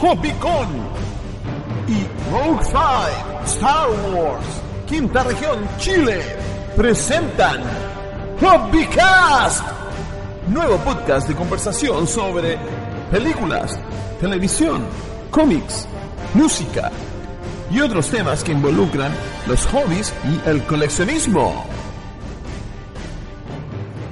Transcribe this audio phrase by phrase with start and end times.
[0.00, 0.68] Hobbycon
[1.86, 4.46] y Roadside Star Wars,
[4.88, 6.22] Quinta Región Chile,
[6.74, 7.60] presentan
[8.40, 9.62] Hobbycast,
[10.48, 12.56] nuevo podcast de conversación sobre
[13.10, 13.78] películas,
[14.18, 14.86] televisión,
[15.30, 15.86] cómics,
[16.32, 16.90] música
[17.70, 19.12] y otros temas que involucran
[19.46, 21.66] los hobbies y el coleccionismo.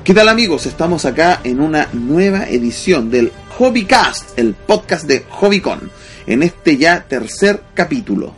[0.05, 0.67] ¿Qué tal amigos?
[0.67, 5.91] Estamos acá en una nueva edición del Hobbycast, el podcast de Hobbycon,
[6.29, 8.33] en este ya tercer capítulo.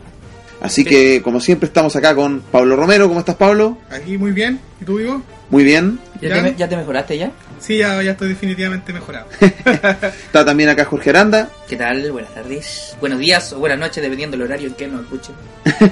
[0.63, 3.07] Así que, como siempre, estamos acá con Pablo Romero.
[3.07, 3.77] ¿Cómo estás, Pablo?
[3.91, 4.59] Aquí muy bien.
[4.81, 5.21] ¿Y tú, Vigo?
[5.51, 5.99] Muy bien.
[6.23, 6.43] ¿Ya, ¿Ya?
[6.43, 7.33] Te, ya te mejoraste ya?
[7.59, 9.27] Sí, ya, ya estoy definitivamente mejorado.
[9.41, 11.51] Está también acá Jorge Aranda.
[11.69, 12.11] ¿Qué tal?
[12.13, 12.97] Buenas tardes.
[12.99, 15.35] Buenos días o buenas noches, dependiendo del horario en que nos escuchen.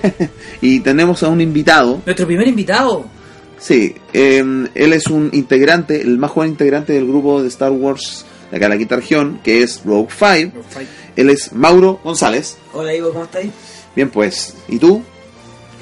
[0.63, 2.01] y tenemos a un invitado.
[2.07, 3.05] Nuestro primer invitado.
[3.59, 4.43] Sí, eh,
[4.75, 8.67] él es un integrante, el más joven integrante del grupo de Star Wars de acá
[8.67, 10.59] en la quinta región, que es Rogue 5.
[11.17, 12.57] Él es Mauro González.
[12.73, 13.51] Hola Ivo, ¿cómo estáis?
[13.95, 14.55] Bien, pues.
[14.69, 15.03] ¿Y tú?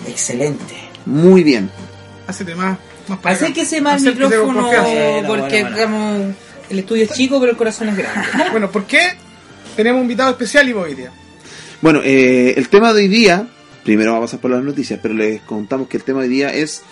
[0.09, 0.75] Excelente.
[1.05, 1.71] Muy bien.
[2.27, 2.79] Hacete más,
[3.09, 3.45] más para acá.
[3.45, 4.63] Acérquese más el micrófono.
[4.63, 5.71] Bueno, porque bueno, bueno.
[5.71, 6.35] digamos,
[6.71, 8.27] el estudio es chico, pero el corazón es grande.
[8.51, 9.01] Bueno, ¿por qué
[9.77, 11.13] tenemos un invitado especial, Ivo, hoy día?
[11.83, 13.47] Bueno, eh, el tema de hoy día,
[13.85, 16.35] primero vamos a pasar por las noticias, pero les contamos que el tema de hoy
[16.35, 16.83] día es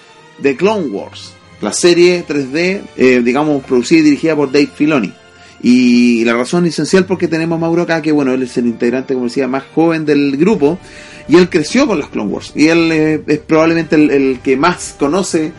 [0.42, 5.14] The Clone Wars, la serie 3D, eh, digamos, producida y dirigida por Dave Filoni.
[5.62, 9.14] Y la razón esencial porque tenemos a Mauro acá, que bueno, él es el integrante,
[9.14, 10.78] como decía, más joven del grupo,
[11.28, 14.56] y él creció con los Clone Wars, y él eh, es probablemente el, el que
[14.58, 15.52] más conoce eh,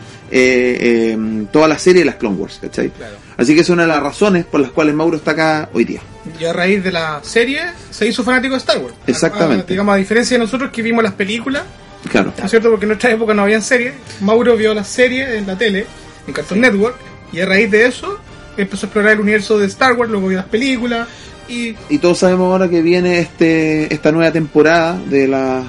[0.80, 2.90] eh, toda la serie de las Clone Wars, ¿cachai?
[2.90, 3.16] Claro.
[3.36, 6.00] Así que es una de las razones por las cuales Mauro está acá hoy día.
[6.40, 8.94] Y a raíz de la serie se hizo fanático de Star Wars.
[9.08, 9.64] Exactamente.
[9.64, 11.64] A- digamos, a diferencia de nosotros que vimos las películas,
[12.10, 12.32] Claro.
[12.38, 12.70] ¿no es cierto?
[12.70, 13.94] Porque en nuestra época no habían series.
[14.20, 15.84] Mauro vio las series en la tele,
[16.28, 16.94] en Cartoon Network,
[17.32, 18.18] y a raíz de eso
[18.56, 21.08] empezó a explorar el universo de Star Wars, luego vio las películas,
[21.48, 25.62] y Y todos sabemos ahora que viene este esta nueva temporada de la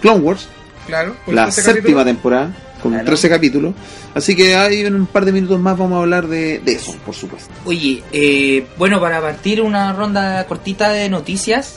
[0.00, 0.48] Clone Wars,
[0.86, 3.06] claro, la séptima capítulo- temporada, con Claro.
[3.06, 3.74] 13 capítulos.
[4.14, 6.96] Así que ahí en un par de minutos más vamos a hablar de, de eso,
[7.04, 7.50] por supuesto.
[7.66, 11.76] Oye, eh, bueno, para partir una ronda cortita de noticias,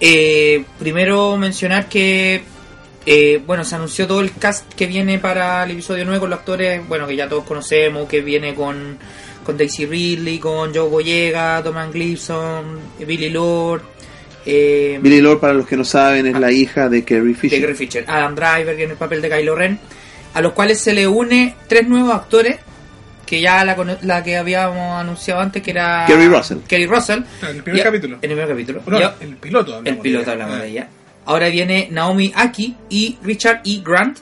[0.00, 2.42] eh, primero mencionar que,
[3.06, 6.38] eh, bueno, se anunció todo el cast que viene para el episodio 9 con los
[6.40, 8.98] actores, bueno, que ya todos conocemos, que viene con,
[9.50, 13.82] con Daisy Ridley, con Joe Boyega, Thomas Gleason, Billy Lord,
[14.46, 17.60] eh, Billy Lord, para los que no saben, es la hija de Carrie de Fisher.
[17.60, 19.78] Carrie Fisher, Adam Driver que en el papel de Kylo Ren,
[20.34, 22.56] a los cuales se le une tres nuevos actores
[23.26, 26.58] que ya la, cono- la que habíamos anunciado antes que era Kerry Russell.
[26.66, 28.16] Kerry Russell Claro, en el primer Ya- capítulo.
[28.22, 30.62] en el primer capítulo No, Ya- el piloto el piloto de- hablamos Ah.
[30.62, 30.88] de ella
[31.26, 33.82] ahora viene Naomi Aki y Richard E.
[33.84, 34.18] Grant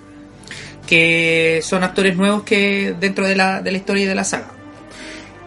[0.87, 4.49] que son actores nuevos que dentro de la, de la historia y de la saga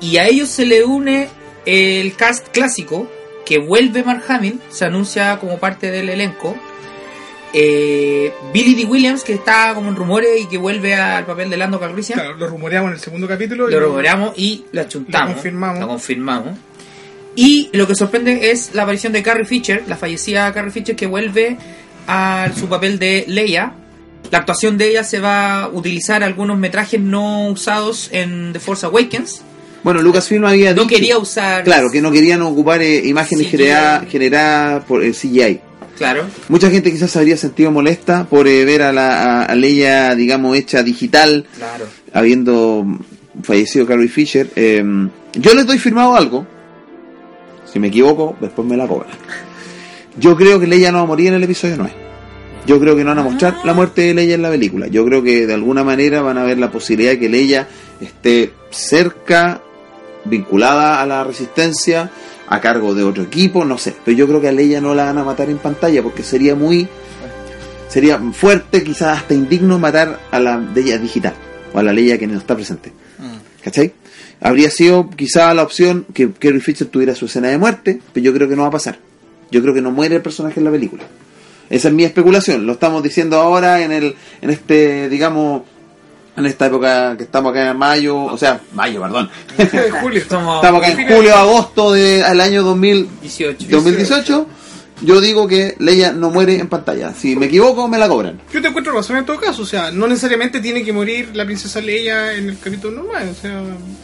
[0.01, 1.29] y a ellos se le une
[1.65, 3.09] el cast clásico
[3.45, 6.55] que vuelve Mark Hamill, se anuncia como parte del elenco.
[7.53, 8.85] Eh, Billy D.
[8.85, 12.19] Williams, que está como en rumores y que vuelve al papel de Lando Calrissian.
[12.19, 13.69] Claro, lo rumoreamos en el segundo capítulo.
[13.69, 15.29] y Lo rumoreamos y lo achuntamos.
[15.29, 15.79] Lo confirmamos.
[15.81, 16.57] Lo confirmamos.
[17.35, 21.07] Y lo que sorprende es la aparición de Carrie Fisher, la fallecida Carrie Fisher, que
[21.07, 21.57] vuelve
[22.07, 23.73] a su papel de Leia.
[24.31, 28.85] La actuación de ella se va a utilizar algunos metrajes no usados en The Force
[28.85, 29.43] Awakens.
[29.83, 31.63] Bueno, Lucasfilm había No dicho- quería usar.
[31.63, 33.57] Claro, que no querían ocupar eh, imágenes CGI.
[33.57, 35.59] generadas generadas por el CGI.
[35.97, 36.25] Claro.
[36.49, 40.15] Mucha gente quizás se habría sentido molesta por eh, ver a la a, a Leia,
[40.15, 41.85] digamos, hecha digital, Claro.
[42.13, 42.85] habiendo
[43.43, 44.49] fallecido Carrie Fisher.
[44.55, 44.83] Eh,
[45.33, 46.45] yo les doy firmado algo.
[47.71, 49.11] Si me equivoco, después me la cobran.
[50.19, 51.93] Yo creo que Leia no va a morir en el episodio 9.
[52.67, 54.87] Yo creo que no van a mostrar la muerte de Leia en la película.
[54.87, 57.67] Yo creo que de alguna manera van a ver la posibilidad de que Leia
[58.01, 59.61] esté cerca,
[60.25, 62.11] vinculada a la resistencia,
[62.47, 63.95] a cargo de otro equipo, no sé.
[64.03, 66.55] Pero yo creo que a Leia no la van a matar en pantalla porque sería
[66.55, 66.87] muy.
[67.87, 71.33] Sería fuerte, quizás hasta indigno matar a la Leia digital
[71.73, 72.91] o a la Leia que no está presente.
[73.63, 73.93] ¿Cachai?
[74.39, 78.33] Habría sido quizá la opción que Carrie Fisher tuviera su escena de muerte, pero yo
[78.33, 78.97] creo que no va a pasar.
[79.51, 81.03] Yo creo que no muere el personaje en la película.
[81.69, 82.65] Esa es mi especulación.
[82.65, 85.61] Lo estamos diciendo ahora en el en este, digamos,
[86.37, 89.29] en esta época que estamos acá en mayo, o sea, mayo, perdón.
[90.01, 90.21] Julio.
[90.21, 93.67] Estamos Estamos acá en julio, agosto del año 2000, 18.
[93.69, 94.47] 2018.
[95.01, 97.13] Yo digo que Leia no muere en pantalla.
[97.13, 98.39] Si me equivoco, me la cobran.
[98.53, 101.45] Yo te encuentro razón en todo caso, o sea, no necesariamente tiene que morir la
[101.45, 103.61] princesa Leia en el capítulo normal, o sea,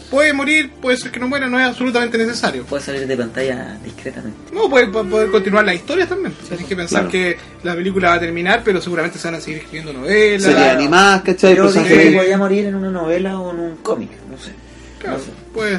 [0.10, 2.64] puede morir, puede ser que no muera, no es absolutamente necesario.
[2.64, 4.38] Puede salir de pantalla discretamente.
[4.54, 6.34] No, puede, puede poder continuar la historia también.
[6.44, 7.12] O sea, hay que pensar Claro.
[7.12, 10.42] que la película va a terminar, pero seguramente se van a seguir escribiendo novelas.
[10.44, 11.56] Serie animada, ¿cachai?
[11.56, 14.52] Yo que podía morir en una novela o en un cómic, no sé.
[15.00, 15.20] Claro.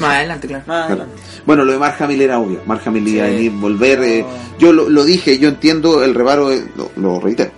[0.00, 0.64] Más adelante, claro.
[0.66, 1.02] Más Claro.
[1.02, 1.22] adelante.
[1.46, 2.60] Bueno, lo de Mark Hamill era obvio.
[2.66, 4.02] Mark Hamill iba a venir, volver.
[4.02, 4.24] eh,
[4.58, 7.50] yo lo, lo dije, yo entiendo el reparo, de- lo, lo reitero.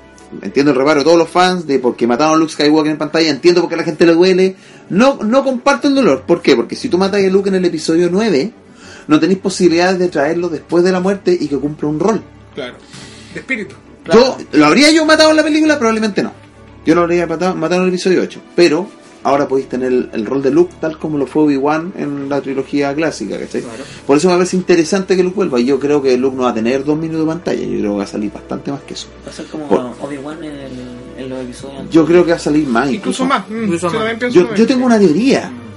[0.42, 3.30] Entiendo el reparo de todos los fans de porque mataron a Luke Skywalker en pantalla.
[3.30, 4.54] Entiendo porque a la gente le duele.
[4.88, 6.22] No, no comparto el dolor.
[6.26, 6.54] ¿Por qué?
[6.56, 8.52] Porque si tú matas a Luke en el episodio 9,
[9.08, 12.22] no tenéis posibilidades de traerlo después de la muerte y que cumpla un rol.
[12.54, 12.74] Claro.
[13.34, 13.74] De espíritu.
[14.12, 15.78] Yo, ¿Lo habría yo matado en la película?
[15.78, 16.32] Probablemente no.
[16.86, 18.40] Yo lo habría matado, matado en el episodio 8.
[18.54, 18.86] Pero
[19.22, 22.40] ahora podéis tener el, el rol de Luke tal como lo fue Obi-Wan en la
[22.40, 23.62] trilogía clásica, ¿cachai?
[23.62, 23.84] Claro.
[24.06, 25.60] Por eso me parece interesante que Luke vuelva.
[25.60, 27.60] Y yo creo que Luke no va a tener dos minutos de pantalla.
[27.62, 29.06] Yo creo que va a salir bastante más que eso.
[29.26, 30.70] Va a ser como Por- Obi-Wan en, el-
[31.18, 31.90] en los episodios.
[31.90, 32.90] Yo creo que va a salir más.
[32.90, 33.48] Incluso más.
[33.48, 33.90] Mm, Incluso
[34.30, 34.66] yo más.
[34.66, 35.50] tengo una teoría.
[35.50, 35.69] Y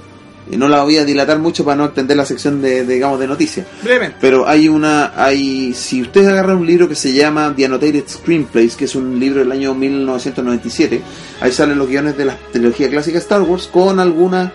[0.50, 3.26] no la voy a dilatar mucho para no extender la sección de, de, digamos, de
[3.26, 3.66] noticias.
[3.82, 4.18] Brevemente.
[4.20, 8.76] Pero hay una, hay, si ustedes agarran un libro que se llama The Annotated Screenplays,
[8.76, 11.00] que es un libro del año 1997,
[11.40, 14.52] ahí salen los guiones de la trilogía clásica Star Wars con algunas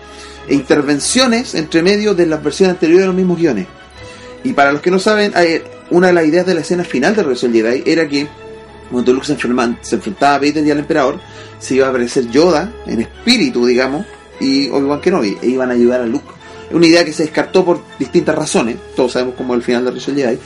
[0.48, 3.66] intervenciones entre medio de las versiones anteriores de los mismos guiones.
[4.44, 5.32] Y para los que no saben,
[5.90, 8.26] una de las ideas de la escena final de Regreso Jedi era que
[8.90, 11.20] cuando Luke se, enferma- se enfrentaba a Vader y al Emperador,
[11.58, 14.04] se iba a aparecer Yoda en espíritu, digamos,
[14.40, 16.26] y Obi-Wan Kenobi, e iban a ayudar a Luke.
[16.72, 19.90] Una idea que se descartó por distintas razones, todos sabemos cómo es el final de
[19.90, 20.38] del Jedi,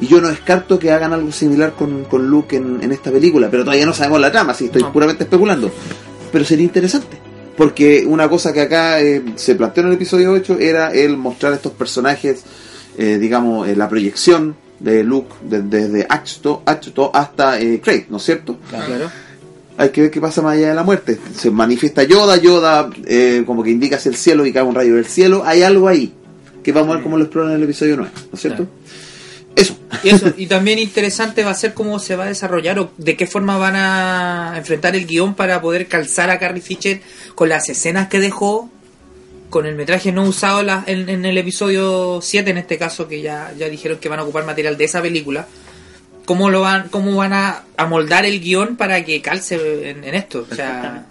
[0.00, 3.48] y yo no descarto que hagan algo similar con, con Luke en, en esta película,
[3.50, 4.92] pero todavía no sabemos la trama, así estoy No.
[4.92, 5.70] puramente especulando.
[6.32, 7.16] Pero sería interesante,
[7.56, 11.52] porque una cosa que acá eh, se planteó en el episodio 8 era el mostrar
[11.54, 12.42] estos personajes,
[12.98, 18.18] eh, digamos, eh, la proyección de Luke de- desde Acto, Acto hasta eh, Craig, ¿no
[18.18, 18.58] es cierto?
[18.68, 19.10] Claro.
[19.78, 21.18] Hay que ver qué pasa más allá de la muerte.
[21.36, 24.94] Se manifiesta Yoda, Yoda eh, como que indica hacia el cielo y cae un rayo
[24.94, 25.42] del cielo.
[25.44, 26.12] Hay algo ahí
[26.62, 28.66] que vamos a ver cómo lo exploran en el episodio 9, ¿no es cierto?
[29.54, 29.76] Eso.
[30.02, 33.16] Y, eso, y también interesante va a ser cómo se va a desarrollar o de
[33.16, 37.00] qué forma van a enfrentar el guion para poder calzar a Carrie Fisher
[37.34, 38.68] con las escenas que dejó,
[39.48, 43.08] con el metraje no usado en, la- en- en el episodio 7 en este caso,
[43.08, 45.46] que ya, ya dijeron que van a ocupar material de esa película.
[46.26, 50.46] ¿Cómo, lo van, cómo van a amoldar el guion para que calce en, en esto?
[50.50, 51.06] O sea.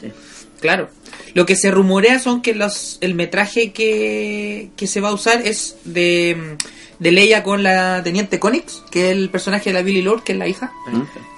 [0.61, 0.89] Claro.
[1.33, 5.41] Lo que se rumorea son que los el metraje que, que se va a usar
[5.45, 6.55] es de,
[6.99, 10.31] de Leia con la teniente Conix, que es el personaje de la Billy Lord, que
[10.33, 10.71] es la hija,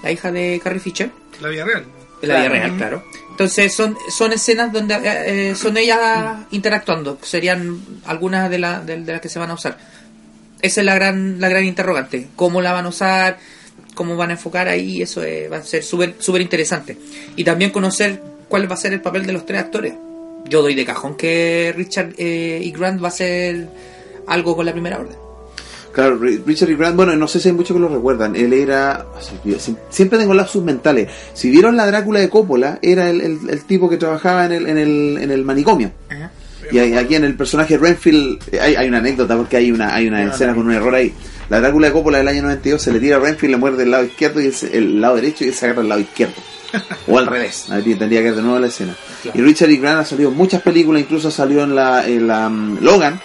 [0.04, 1.10] la hija de Carrie Fisher,
[1.42, 1.86] La vida real.
[2.22, 2.54] la vida Claro.
[2.54, 3.04] real, claro.
[3.32, 8.98] Entonces son son escenas donde eh, eh, son ellas interactuando, serían algunas de, la- de,
[9.02, 9.78] de las que se van a usar.
[10.62, 13.38] Esa es la gran la gran interrogante, cómo la van a usar,
[13.98, 16.96] cómo van a enfocar ahí, eso eh, va a ser súper súper interesante.
[17.36, 19.94] Y también conocer cuál va a ser el papel de los tres actores.
[20.48, 23.68] Yo doy de cajón que Richard eh, y Grant va a ser
[24.28, 25.18] algo con la primera orden.
[25.92, 26.76] Claro, Ri- Richard E.
[26.76, 28.36] Grant, bueno, no sé si hay muchos que lo recuerdan.
[28.36, 29.06] Él era.
[29.90, 31.10] Siempre tengo lapsus mentales.
[31.34, 34.68] Si vieron la Drácula de Coppola, era el, el- el tipo que trabajaba en el,
[34.68, 35.92] en el, en el manicomio.
[36.72, 40.08] Y aquí en el personaje Renfield eh, hay, hay una anécdota porque hay una, hay
[40.08, 41.14] una escena con un error ahí.
[41.50, 43.92] La Drácula de Coppola del año 92 se le tira a Renfield, le muerde el
[43.92, 46.36] lado izquierdo y se- el lado derecho y él se agarra el lado izquierdo.
[47.08, 48.94] O al revés, tendría que ver de nuevo la escena.
[49.34, 49.78] Y Richard E.
[49.78, 53.22] Grant ha salido en muchas películas, incluso salió en la, en la mm, Logan.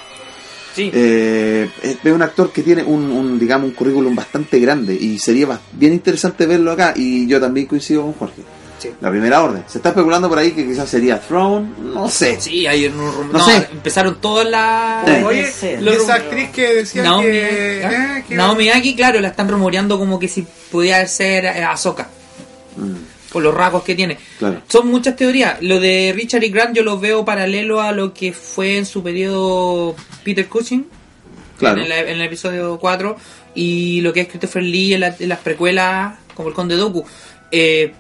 [0.74, 0.90] Sí.
[0.94, 5.58] Eh, es un actor que tiene un, un, digamos, un currículum bastante grande y sería
[5.72, 6.94] bien interesante verlo acá.
[6.96, 8.42] Y yo también coincido con Jorge.
[8.82, 8.90] Sí.
[9.00, 9.62] La primera orden.
[9.68, 12.40] Se está especulando por ahí que quizás sería Throne, no sé.
[12.40, 13.68] Sí, hay un rum- No no, sé.
[13.70, 15.24] empezaron todas las.
[15.24, 15.68] Oye, Sí.
[15.78, 19.48] y Lo- esa actriz que decía Naomi, que, eh, que- Naomi Aki, claro, la están
[19.48, 22.08] rumoreando como que si pudiera ser eh, Ahsoka.
[22.76, 22.94] Mm,
[23.32, 24.18] Por los rasgos que tiene.
[24.38, 24.60] claro.
[24.68, 25.56] Son muchas teorías.
[25.62, 26.48] Lo de Richard E.
[26.48, 30.86] Grant yo lo veo paralelo a lo que fue en su periodo Peter Cushing.
[31.58, 31.80] Claro.
[31.80, 33.16] En, el, en el episodio 4.
[33.54, 37.04] Y lo que es Christopher Lee en, la- en las precuelas, como el Conde Doku.
[37.50, 37.92] Eh,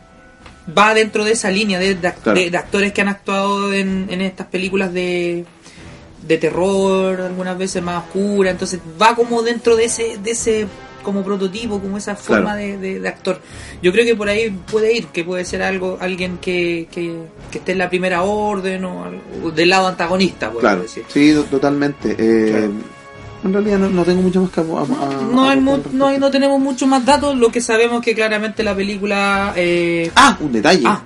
[0.76, 2.38] va dentro de esa línea de, de- Claro.
[2.40, 5.44] de- de actores que han actuado en, en estas películas de,
[6.26, 8.50] de terror, algunas veces más oscura.
[8.50, 10.66] Entonces va como dentro de ese, de ese
[11.02, 12.58] como prototipo, como esa forma Claro.
[12.58, 13.40] de, de- de actor.
[13.82, 17.12] Yo creo que por ahí puede ir, que puede ser algo alguien que, que,
[17.50, 19.10] que esté en la primera orden o,
[19.52, 21.02] del lado antagonista, puedo Claro, decir.
[21.08, 22.14] sí, to- totalmente.
[22.16, 22.72] Eh, Claro.
[23.44, 26.06] En realidad no, no tengo mucho más que a- a- a- No, hay mu- no,
[26.06, 29.52] hay- no tenemos mucho más datos, lo que sabemos que claramente la película...
[29.56, 30.84] Eh, Ah, un detalle.
[30.86, 31.02] ah.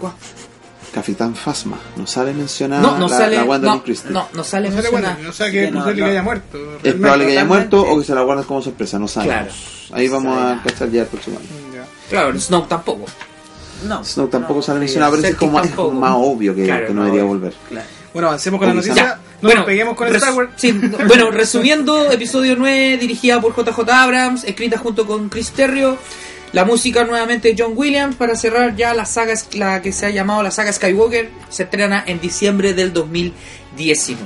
[0.93, 1.79] Capitán Fasma.
[1.97, 3.37] No sale mencionada No, no la, sale.
[3.37, 4.11] la Gwendolyn no, Christie.
[4.11, 5.15] no, no sale No sale mencionada.
[5.17, 5.85] bueno, o sea Sí que que es no.
[5.95, 6.57] que haya muerto.
[6.59, 6.99] Es realmente.
[7.01, 9.35] probable que haya muerto o que se la guarden como sorpresa, no sabemos.
[9.35, 9.53] Claro.
[10.01, 11.83] Ahí vamos sabe a cachar ya el próximo año.
[12.09, 13.05] Claro, Snow tampoco.
[13.87, 16.87] No, Snow tampoco no, sale sí, mencionado, pero es como, es más obvio que, Claro,
[16.87, 17.55] que no debería volver.
[17.69, 17.87] Claro.
[18.15, 19.19] Bueno, avancemos con la O quizá- noticia.
[19.43, 20.51] No nos peguemos con Star Wars.
[20.57, 25.99] sí, no, bueno, resumiendo, episodio 9, dirigida por JJ Abrams, escrita junto con Chris Terrio.
[26.53, 30.11] La música nuevamente de John Williams para cerrar ya la saga, la que se ha
[30.11, 31.29] llamado la saga Skywalker.
[31.51, 34.25] Se estrena en diciembre del 2019.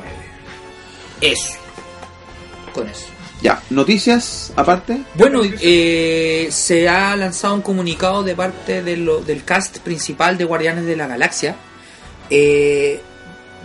[1.21, 1.55] Eso.
[2.73, 3.07] Con eso.
[3.43, 5.01] Ya, noticias aparte.
[5.15, 10.45] Bueno, eh, se ha lanzado un comunicado de parte de lo- del cast principal de
[10.45, 11.57] Guardianes de la Galaxia,
[12.29, 13.01] eh,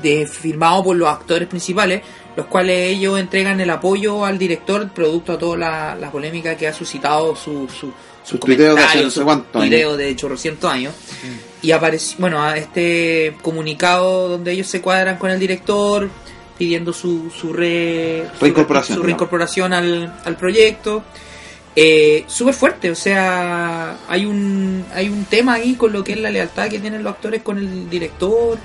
[0.02, 2.02] de, firmado por los actores principales,
[2.36, 6.68] los cuales ellos entregan el apoyo al director, producto a toda la, la polémica que
[6.68, 7.92] ha suscitado su, su,
[8.24, 8.40] Sus
[8.75, 10.94] de hace su tuiteo de chorrocientos años.
[11.62, 16.10] Y apareció, bueno, a este comunicado donde ellos se cuadran con el director,
[16.58, 21.04] pidiendo su, su, re- Reincorporación, su reincorporación al, al proyecto.
[21.75, 26.20] Eh, Súper fuerte, o sea, hay un, hay un tema ahí con lo que es
[26.20, 28.58] la lealtad que tienen los actores con el director.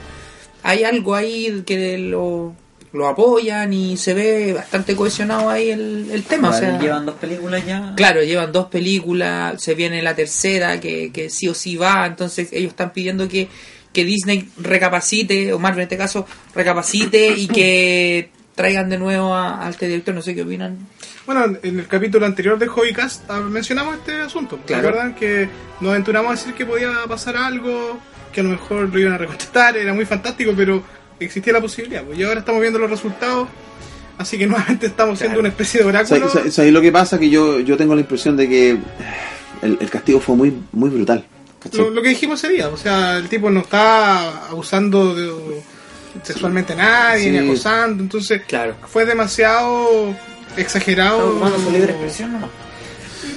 [0.62, 2.54] Hay algo ahí que lo,
[2.92, 6.50] lo apoyan y se ve bastante cohesionado ahí el, el tema.
[6.50, 7.94] o sea, llevan dos películas ya.
[7.96, 12.48] Claro, llevan dos películas, se viene la tercera que, que sí o sí va, entonces
[12.52, 13.48] ellos están pidiendo que,
[13.92, 19.66] que Disney recapacite, o Marvel en este caso, recapacite y que traigan de nuevo a,
[19.66, 20.78] a este director, no sé qué opinan.
[21.26, 24.58] Bueno, en el capítulo anterior de Hobbycast ah, mencionamos este asunto.
[24.66, 24.88] Claro.
[24.88, 25.48] ¿Recuerdan que
[25.80, 27.98] nos aventuramos a decir que podía pasar algo,
[28.32, 30.82] que a lo mejor lo iban a recontestar, era muy fantástico, pero
[31.18, 32.02] existía la posibilidad.
[32.04, 33.48] Pues, y ahora estamos viendo los resultados,
[34.18, 35.40] así que nuevamente estamos siendo Claro.
[35.40, 36.28] una especie de oráculo.
[36.28, 37.18] ¿Sabes sabes lo que pasa?
[37.18, 38.70] Que yo, yo tengo la impresión de que
[39.62, 41.24] el, el castigo fue muy, muy brutal.
[41.72, 45.62] Lo, lo que dijimos ese día, o sea, el tipo no está abusando de-
[46.22, 47.30] sexualmente a nadie, Sí.
[47.30, 48.74] ni acosando, entonces Claro.
[48.88, 50.14] fue demasiado
[50.56, 51.30] exagerado.
[51.32, 52.50] Ocupando su libre expresión nomás.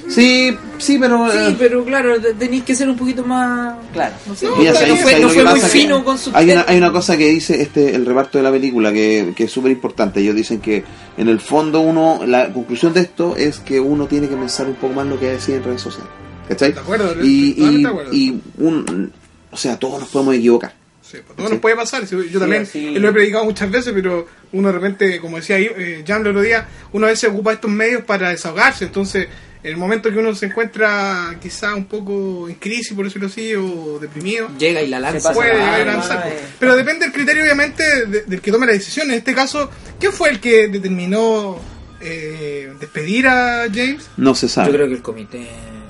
[0.10, 1.32] Sí, sí, pero...
[1.32, 3.76] Sí, eh, pero claro, te- tenéis que ser un poquito más...
[3.94, 4.14] Claro.
[4.28, 6.32] No sé, No, Mira, no, ¿sabes- fue, no fue muy fino con su...
[6.34, 9.46] hay una, hay una cosa que dice este el reparto de la película que, que
[9.46, 10.20] es súper importante.
[10.20, 10.84] Ellos dicen que
[11.18, 14.76] en el fondo uno, la conclusión de esto es que uno tiene que pensar un
[14.76, 16.12] poco más lo que decir en redes sociales.
[16.50, 16.74] ¿Cachai?
[16.74, 18.14] De acuerdo, Y, y, de acuerdo.
[18.14, 19.12] y un,
[19.52, 20.74] o sea, todos nos podemos equivocar.
[21.02, 22.06] Sí, pues, todo nos puede pasar.
[22.08, 25.56] sí, Yo también así- lo he predicado muchas veces, pero uno de repente, como decía
[25.58, 28.86] ahí, eh, Jan el otro día, uno a veces ocupa estos medios para desahogarse.
[28.86, 29.28] Entonces,
[29.64, 33.54] en el momento que uno se encuentra quizá un poco en crisis, por decirlo así,
[33.56, 35.32] o deprimido, Llega y la lanza.
[35.34, 36.34] puede nada, llegar a nada, lanzar.
[36.60, 39.10] Pero depende del criterio, obviamente, de- del que tome la decisión.
[39.12, 41.58] En este caso, ¿quién fue el que determinó
[42.02, 44.10] eh, despedir a James?
[44.18, 44.68] No se sabe.
[44.68, 45.48] Yo creo que el comité,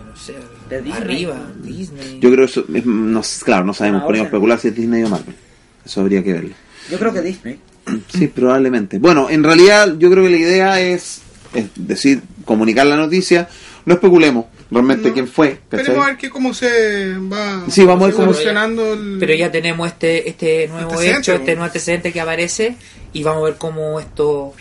[0.08, 0.36] no sé,
[0.70, 1.02] De Disney.
[1.02, 2.20] arriba, Disney.
[2.22, 4.34] Yo creo eso, es- no, claro, no sabemos, Ah, podemos orden.
[4.36, 5.36] especular si es Disney o Marvel.
[5.84, 6.54] Eso habría que verlo.
[6.92, 7.60] Yo creo que Disney.
[8.14, 9.00] Sí, probablemente.
[9.00, 11.22] Bueno, en realidad yo creo que la idea es,
[11.54, 13.50] es decir, comunicar la noticia.
[13.86, 15.14] No especulemos realmente No.
[15.14, 15.60] quién fue.
[15.70, 15.80] ¿cachai?
[15.82, 19.34] Esperemos a ver que cómo se va Sí, vamos a ver cómo- evolucionando el- Pero
[19.36, 22.76] ya tenemos este este nuevo hecho, este nuevo antecedente que aparece
[23.12, 24.54] y vamos a ver cómo esto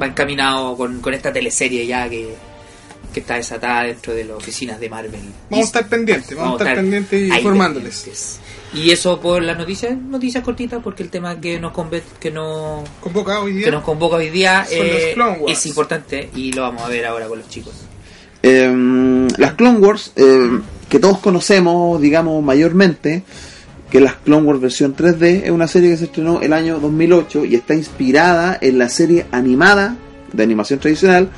[0.00, 2.34] va encaminado con, con esta teleserie ya que,
[3.14, 5.20] que está desatada dentro de las oficinas de Marvel.
[5.48, 7.94] Vamos a estar pendientes, vamos, a estar pendientes y informándoles.
[7.94, 8.40] pendientes.
[8.74, 12.82] Y eso por las noticias, noticias cortitas porque el tema que nos conve- que no
[13.00, 13.64] Convoca hoy día.
[13.66, 15.56] que nos convoca hoy día Son los eh, Clone Wars.
[15.58, 17.72] es importante y lo vamos a ver ahora con los chicos.
[18.42, 23.22] Eh, las Clone Wars, eh, que todos conocemos, digamos, mayormente,
[23.90, 27.44] que las Clone Wars versión 3D, es una serie que se estrenó el año 2008
[27.44, 29.96] y está inspirada en la serie animada
[30.32, 31.30] de animación tradicional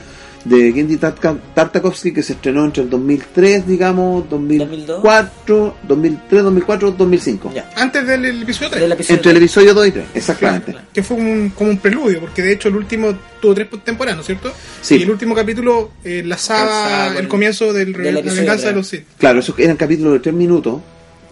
[0.45, 7.53] de Gendy Tartakovsky que se estrenó entre el 2003, digamos, 2004, 2003, 2004, 2005.
[7.55, 7.71] Ya.
[7.77, 8.81] Antes del el episodio 3.
[8.83, 10.75] Del episodio Entre el episodio 2 y 3, exactamente.
[10.93, 14.21] Que fue un- como un preludio, porque de hecho el último tuvo tres temporadas, ¿no
[14.23, 14.53] es cierto?
[14.81, 14.97] Sí.
[14.97, 18.75] Y el último capítulo eh, enlazaba con- el comienzo del, del la venganza de tres.
[18.75, 19.05] los Sith.
[19.19, 20.81] Claro, esos eran capítulos de 3 minutos.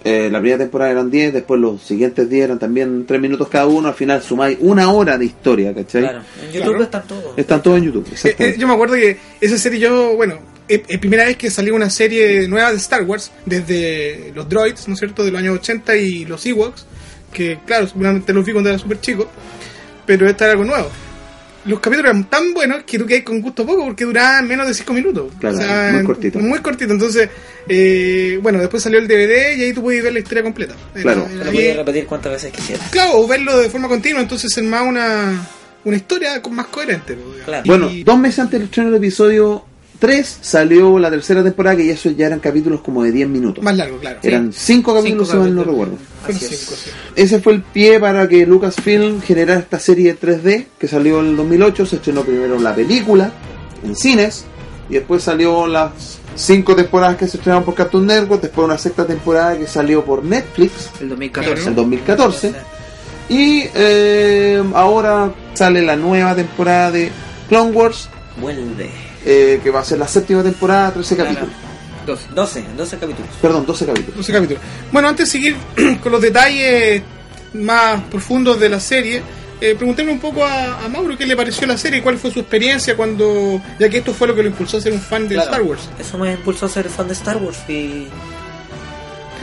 [0.08, 3.66] Eh, la primera temporada eran 10, después los siguientes 10 eran también 3 minutos cada
[3.66, 3.88] uno.
[3.88, 6.02] Al final sumáis una hora de historia, ¿cachai?
[6.02, 6.20] Claro.
[6.44, 6.82] En YouTube Claro.
[6.84, 7.24] están todos.
[7.36, 8.06] Están todos en YouTube.
[8.24, 11.50] Eh, eh, yo me acuerdo que esa serie yo, bueno, es es primera vez que
[11.50, 15.40] salió una serie nueva de Star Wars, desde los droids, ¿no es cierto?, de los
[15.40, 16.86] años 80 y los Ewoks,
[17.32, 19.28] que claro, seguramente los vi cuando era súper chico,
[20.06, 20.88] pero esta era algo nuevo.
[21.66, 24.74] Los capítulos eran tan buenos que tú quedas con gusto poco porque duraban menos de
[24.74, 25.32] 5 minutos.
[25.40, 25.58] Claro,
[25.92, 26.38] muy cortito.
[26.38, 26.92] Muy cortito.
[26.92, 27.28] Entonces,
[27.68, 30.74] eh, bueno, después salió el DVD y ahí tú podías ver la historia completa.
[30.94, 31.26] Era- Claro.
[31.26, 32.88] era Lo bien- podía repetir cuantas veces quisieras.
[32.90, 35.46] Claro, o verlo de forma continua, entonces es más una,
[35.84, 37.14] una historia con- más coherente.
[37.14, 37.44] pues.
[37.44, 37.62] Claro.
[37.66, 39.64] Bueno, Y- dos meses antes del estreno del episodio
[39.98, 43.62] 3 salió la tercera temporada, que ya, eso ya eran capítulos como de 10 minutos.
[43.64, 44.18] Más largo, claro.
[44.22, 45.94] Eran 5 capítulos, si mal no recuerdo.
[46.22, 46.60] Fueron Así es.
[46.60, 46.90] cinco, sí.
[47.14, 51.36] Ese fue el pie para que Lucasfilm generara esta serie 3D que salió en el
[51.36, 51.86] 2008.
[51.86, 53.32] Se estrenó primero la película
[53.84, 54.44] en cines
[54.88, 58.42] y después salió las cinco temporadas que se estrenaron por Cartoon Network.
[58.42, 61.68] Después una sexta temporada que salió por Netflix El 2014.
[61.68, 62.52] en 2014.
[63.28, 67.10] Y eh, ahora sale la nueva temporada de
[67.48, 68.08] Clone Wars
[68.40, 69.05] Vuelve.
[69.26, 71.30] Eh, que va a ser la séptima temporada, 13 Claro.
[71.34, 71.56] capítulos.
[72.06, 72.26] 12.
[72.32, 73.30] 12, 12 capítulos.
[73.42, 74.16] Perdón, 12 capítulos.
[74.16, 74.62] 12 capítulos.
[74.92, 75.56] Bueno, antes de seguir
[76.02, 77.02] con los detalles
[77.54, 79.20] más profundos de la serie,
[79.60, 82.38] eh, preguntarle un poco a, a Mauro qué le pareció la serie, cuál fue su
[82.40, 85.34] experiencia cuando, ya que esto fue lo que lo impulsó a ser un fan de
[85.34, 85.50] Claro.
[85.50, 85.88] Star Wars.
[85.98, 88.06] Eso me impulsó a ser fan de Star Wars y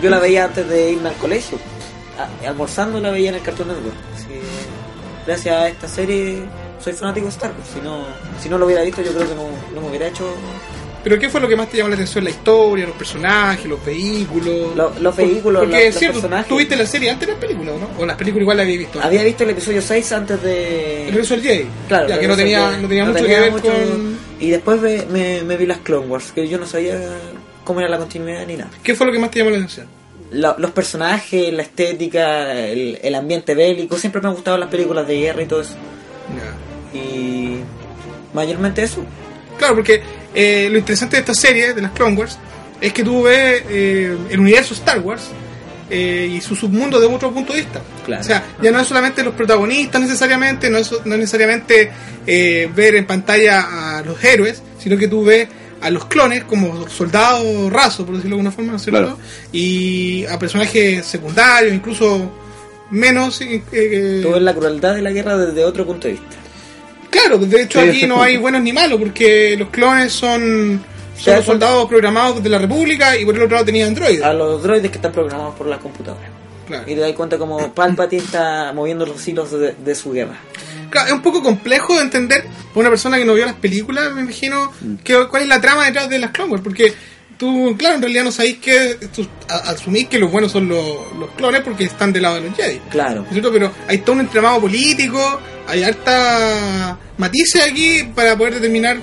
[0.01, 1.57] yo la veía antes de irme al colegio.
[2.17, 3.95] A- almorzando la veía en el Cartoon Network.
[4.15, 4.25] Así
[5.25, 6.43] gracias a esta serie
[6.83, 7.69] soy fanático de Star Wars.
[7.73, 8.05] Si no,
[8.41, 10.25] si no lo hubiera visto yo creo que no, no me hubiera hecho...
[11.03, 12.23] Pero ¿qué fue lo que más te llamó la atención?
[12.23, 14.73] La historia, los personajes, los vehículos.
[14.73, 16.47] Lo- los vehículos, Porque la- es los cierto, personajes.
[16.47, 17.89] tú viste la serie antes de las películas, ¿no?
[18.01, 19.01] O las películas igual las habías visto.
[19.01, 21.01] Había visto el episodio 6 antes de...
[21.07, 21.65] El regreso del Jedi.
[21.89, 24.17] Claro, ya que no tenía, no tenía no mucho tenía que ver mucho- con.
[24.39, 26.97] Y después me, me- me vi las Clone Wars, que yo no sabía
[27.65, 28.71] cómo era la continuidad ni nada.
[28.81, 29.87] ¿Qué fue lo que más te llamó la atención?
[30.31, 35.05] La- los personajes, la estética, el, el ambiente bélico, siempre me han gustado las películas
[35.05, 35.73] de guerra y todo eso.
[36.93, 37.57] Y
[38.33, 39.03] mayormente eso.
[39.57, 40.01] Claro, porque
[40.33, 42.37] eh, lo interesante de esta serie, de las Clone Wars,
[42.81, 45.29] es que tú ves eh, el universo Star Wars
[45.89, 47.81] eh, y su submundo de otro punto de vista.
[48.05, 48.21] Claro.
[48.21, 51.91] O sea, ya no es solamente los protagonistas necesariamente, no es, no es necesariamente
[52.25, 55.47] eh, ver en pantalla a los héroes, sino que tú ves
[55.81, 59.01] a los clones como soldados rasos, por decirlo de alguna forma, ¿no es cierto?
[59.01, 59.19] Claro.
[59.51, 62.31] Y a personajes secundarios, incluso
[62.89, 63.41] menos...
[63.41, 66.37] eh, eh, Tú ves la crueldad de la guerra desde otro punto de vista.
[67.13, 70.83] Claro, de hecho Sí, aquí no hay buenos ni malos, porque los clones son,
[71.25, 74.23] los soldados programados de la República y por el otro lado tenían androides.
[74.23, 76.27] A los droides que están programados por la computadora.
[76.67, 76.83] Claro.
[76.87, 80.39] Y te das cuenta como Palpatine está moviendo los hilos de, de su guerra.
[80.89, 84.11] Claro, es un poco complejo de entender por una persona que no vio las películas,
[84.13, 84.71] me imagino,
[85.03, 86.93] que, cuál es la trama detrás de las Clone Wars, porque
[87.37, 90.85] tú, claro, en realidad no sabéis que, tú a- asumís que los buenos son los,
[91.19, 92.79] los clones porque están del lado de los Jedi.
[92.89, 93.21] Claro.
[93.21, 93.51] ¿no es cierto?
[93.51, 98.97] Pero hay todo un entramado político, hay harta matices aquí para poder determinar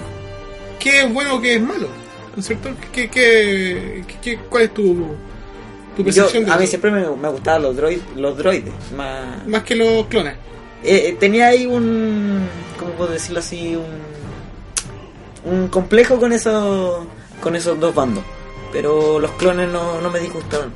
[0.78, 1.88] qué es bueno o qué es malo.
[2.34, 2.70] ¿No es cierto?
[2.92, 4.84] ¿Qué, qué, qué- cuál es tu,
[5.96, 6.70] tu Yo, percepción de a mí eso?
[6.70, 8.72] siempre me, me gustaban los, droid, los droides.
[8.96, 10.34] Más, Más que los clones.
[10.82, 12.40] Eh, eh, tenía ahí un
[12.78, 14.10] cómo puedo decirlo así un
[15.42, 17.06] un complejo con esos
[17.40, 18.22] con esos dos bandos
[18.72, 20.72] pero los clones no, no me disgustaban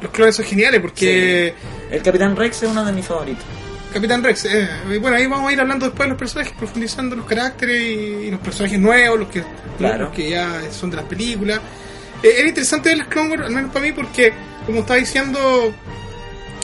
[0.00, 1.52] Los clones son geniales porque
[1.90, 3.44] el Capitán Rex es uno de mis favoritos
[3.92, 4.68] Capitán Rex, eh,
[5.00, 8.30] bueno, ahí vamos a ir hablando después de los personajes, profundizando los caracteres y, y
[8.32, 9.44] los personajes nuevos, los que,
[9.78, 10.06] Claro.
[10.06, 11.60] los que ya son de las películas.
[12.20, 14.32] Eh, era interesante ver las Clone Wars, al menos para mí, porque,
[14.66, 15.72] como estaba diciendo,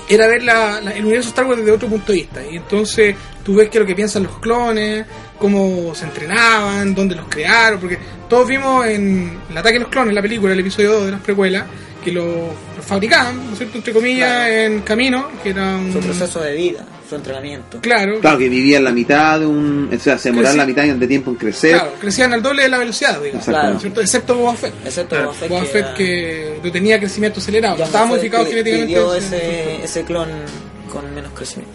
[0.08, 2.40] era ver la- la- el universo Star Wars desde otro punto de vista.
[2.44, 5.06] Y entonces tú ves que lo que piensan los clones,
[5.40, 7.98] cómo se entrenaban, dónde los crearon, porque
[8.28, 11.20] todos vimos en el ataque de los clones, la película, el episodio 2 de las
[11.20, 11.64] precuelas,
[12.04, 12.26] que los,
[12.86, 14.52] fabricaban, ¿no es cierto?, entre comillas, Claro.
[14.52, 15.92] en camino, que era un...
[15.92, 19.90] su proceso de vida su entrenamiento Claro, Claro, que vivía en la mitad de un.
[19.92, 21.72] O sea, se demoraba Creci- la mitad de tiempo en crecer.
[21.72, 23.34] Claro, crecían al doble de la velocidad, digamos.
[23.48, 23.70] Exactamente.
[23.72, 24.00] ¿no es cierto?
[24.00, 24.74] Excepto Boba Fett.
[24.86, 29.18] excepto Boba Fett, Boba que Fett que tenía crecimiento acelerado, ya estaba modificado genéticamente.
[29.18, 30.28] ese, ese clon
[30.92, 31.74] con menos crecimiento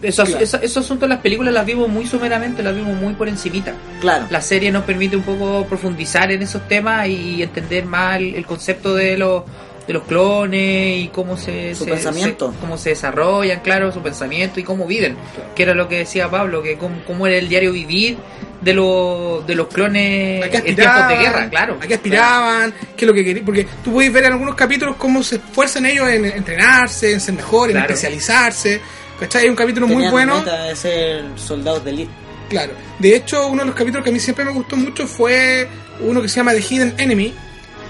[0.00, 0.44] Esos, Claro.
[0.44, 3.72] esos, esos asuntos las películas las vimos muy someramente, las vimos muy por encimita.
[4.00, 8.34] claro La serie nos permite un poco profundizar en esos temas y entender más el,
[8.36, 9.42] el concepto de los
[9.88, 12.52] de los clones y cómo se, Su se- pensamiento.
[12.52, 15.16] se- cómo se desarrollan, claro, su pensamiento y cómo viven,
[15.56, 18.18] que era lo que decía Pablo, que cómo, cómo era el diario vivir
[18.60, 21.78] de los de los clones ¿A qué en tiempos de guerra, claro.
[21.80, 22.74] ¿A qué aspiraban?
[22.96, 23.46] ¿Qué es lo que querían?
[23.46, 27.34] Porque tú puedes ver en algunos capítulos cómo se esfuerzan ellos en entrenarse, en ser
[27.34, 27.94] mejores, en Claro.
[27.94, 28.80] especializarse.
[29.20, 29.42] ¿Cachai?
[29.44, 30.38] Hay un capítulo muy bueno.
[30.38, 32.10] meta de ser soldados de elite
[32.48, 32.72] Claro.
[32.98, 35.68] De hecho, uno de los capítulos que a mí siempre me gustó mucho fue
[36.00, 37.34] uno que se llama The Hidden Enemy,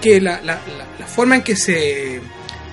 [0.01, 2.19] que la, la, la, la forma en que se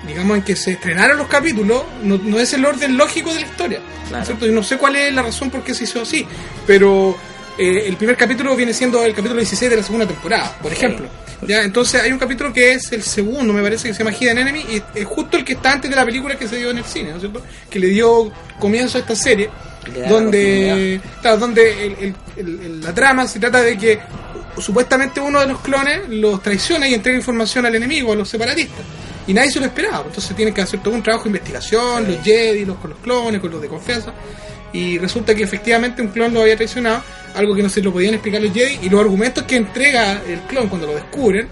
[0.05, 3.45] digamos en que se estrenaron los capítulos no, no es el orden lógico de la
[3.47, 3.79] historia.
[3.79, 4.25] ¿no es Claro.
[4.25, 4.47] cierto?
[4.47, 6.25] Y no sé cuál es la razón por qué se hizo así,
[6.65, 7.17] pero
[7.57, 11.07] eh, el primer capítulo viene siendo el capítulo 16 de la segunda temporada, por ejemplo.
[11.47, 14.39] Ya, entonces hay un capítulo que es el segundo, me parece que se llama Hidden
[14.39, 16.79] Enemy, y es justo el que está antes de la película que se dio en
[16.79, 17.43] el cine, ¿no es cierto?
[17.69, 19.49] Que le dio comienzo a esta serie,
[20.09, 23.99] donde, claro, donde el- el- el- el- la trama se trata de que
[24.59, 28.81] supuestamente uno de los clones los traiciona y entrega información al enemigo, a los separatistas.
[29.27, 32.23] Y nadie se lo esperaba, entonces tienen que hacer todo un trabajo de investigación, los
[32.23, 34.13] Jedi, los con los clones, con los de confianza.
[34.77, 37.01] Y resulta que efectivamente un clon lo había traicionado.
[37.35, 40.39] algo que no se lo podían explicar los Jedi, y los argumentos que entrega el
[40.47, 41.47] clon cuando lo descubren,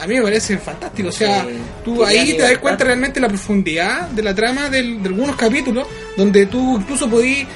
[0.00, 1.12] a mí me parecen fantásticos.
[1.12, 1.48] O sea, Sí.
[1.84, 5.88] tú ahí te das cuenta realmente la profundidad de la trama del- de algunos capítulos,
[6.16, 7.46] donde tú incluso podías eh,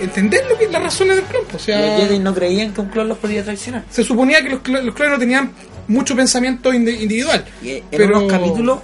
[0.00, 1.44] entender lo que las razones del clon.
[1.50, 3.84] pues, O sea, Los Jedi no creían que un clon los podía traicionar.
[3.88, 5.50] se suponía que los, cl- los clones no tenían
[5.88, 7.44] mucho pensamiento indi- individual.
[7.62, 8.78] Y en Pero- unos capítulos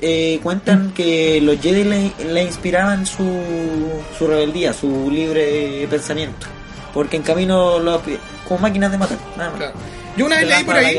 [0.00, 3.24] eh, cuentan que los Jedi le, le inspiraban su,
[4.18, 6.46] su rebeldía, su libre pensamiento.
[6.94, 8.00] Porque en camino los
[8.48, 9.58] como máquinas de matar, nada más.
[9.58, 9.74] Claro.
[10.16, 10.98] Yo una vez leí por ahí,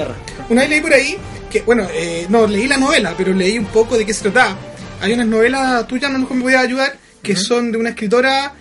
[0.50, 1.18] una vez leí por ahí,
[1.50, 4.56] que bueno, eh, no leí la novela, pero leí un poco de qué se trataba.
[5.02, 8.54] Hay unas novelas tuyas, no me podías ayudar, que son de una escritora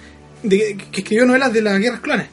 [0.42, 2.26] de, que escribió novelas de las guerras clones,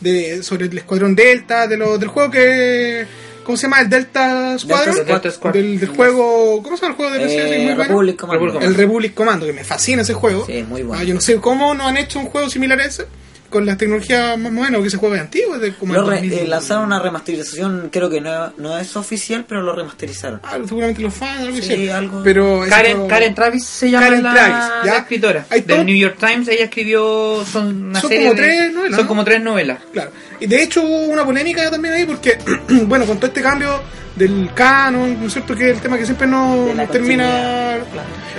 [0.00, 3.06] de, sobre el escuadrón Delta, de lo, del juego que,
[3.44, 3.80] ¿cómo se llama?
[3.80, 5.52] El Delta Squadron, Delta- Delta Squad.
[5.52, 7.36] del, del juego, ¿cómo se llama el juego de PC?
[7.36, 7.82] Eh, Muy bueno.
[7.84, 8.44] Republic Commando.
[8.46, 10.44] Republic El Republic Commando, que me fascina ese juego.
[10.46, 11.00] Sí, muy bueno.
[11.00, 13.06] Ah, yo no sé cómo no han hecho un juego similar a ese,
[13.54, 16.32] con las tecnologías más modernas, juego es antiguo, es de como el Lo re- 2000.
[16.40, 20.40] eh, lanzaron una remasterización, creo que no, no es oficial, pero lo remasterizaron.
[20.42, 22.22] Ah, seguramente los fans, algo Sí, algo.
[22.24, 24.92] Pero Karen, Karen Travis se llama Karen la, Travis, ¿ya?
[24.92, 26.48] la escritora Hay del todo- New York Times.
[26.48, 29.08] Ella escribió son una Son serie como de- tres novelas, Son ¿no?
[29.08, 29.78] como tres novelas.
[29.92, 30.10] Claro.
[30.40, 32.36] Y de hecho hubo una polémica también ahí porque,
[32.86, 33.80] bueno, con todo este cambio
[34.16, 35.54] del canon, ¿no es cierto?
[35.56, 37.76] Que es el tema que siempre no, termina...
[37.76, 37.80] eh,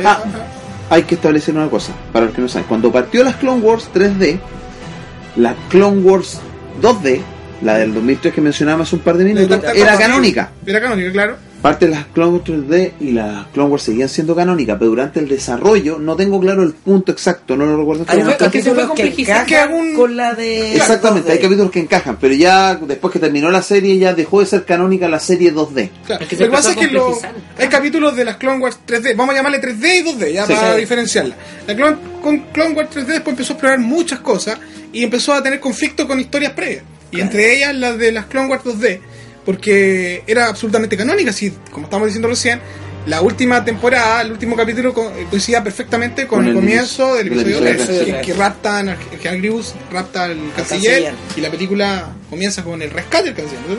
[0.03, 0.21] Ah,
[0.89, 2.67] hay que establecer una cosa, para los que no saben.
[2.67, 4.39] Cuando partió las Clone Wars 3D,
[5.35, 6.39] la Clone Wars
[6.81, 7.21] 2D,
[7.61, 10.51] la del 2003 que mencionamos hace un par de minutos, era canónica.
[10.65, 11.37] Era canónica, claro.
[11.65, 15.19] Parte de las Clone Wars 3D y las Clone Wars seguían siendo canónicas, pero durante
[15.19, 18.05] el desarrollo no tengo claro el punto exacto, no lo recuerdo.
[18.07, 18.51] Hay momento.
[18.51, 19.95] que se fue capítulos complejizando.
[19.97, 20.75] con la de...
[20.75, 21.41] Exactamente, hay 2D.
[21.41, 25.07] capítulos que encajan, pero ya después que terminó la serie ya dejó de ser canónica
[25.07, 25.89] la serie 2D.
[26.05, 26.21] Claro.
[26.23, 27.17] Es que se Lo que pasa es que lo-
[27.57, 30.53] hay capítulos de las Clone Wars 3D, vamos a llamarle 3D y 2D, ya Sí,
[30.53, 30.79] para sí.
[30.81, 31.35] diferenciarla.
[31.65, 34.59] La Clone, con Clone Wars 3D después empezó a explorar muchas cosas
[34.93, 36.83] y empezó a tener conflicto con historias previas.
[37.09, 38.99] Y entre ellas las de las Clone Wars 2D,
[39.45, 42.59] porque era absolutamente canónica, así como estamos diciendo recién.
[43.05, 47.29] La última temporada, el último capítulo eh, coincidía perfectamente con, Con el, el comienzo del
[47.29, 48.15] del episodio episodio 3, tres.
[48.15, 51.13] que, que raptan, general Grievous rapta al canciller, canciller.
[51.37, 53.61] y la película comienza con el rescate del canciller.
[53.69, 53.75] ¿no?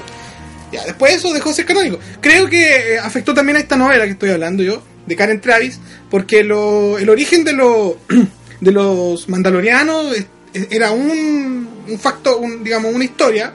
[0.70, 1.98] Ya, después de eso dejó de ser canónico.
[2.20, 5.80] Creo que eh, afectó también a esta novela que estoy hablando yo, de Karen Travis,
[6.08, 7.98] porque lo, el origen de, lo,
[8.60, 10.14] de los mandalorianos
[10.70, 13.52] era un, un facto, un, digamos, una historia,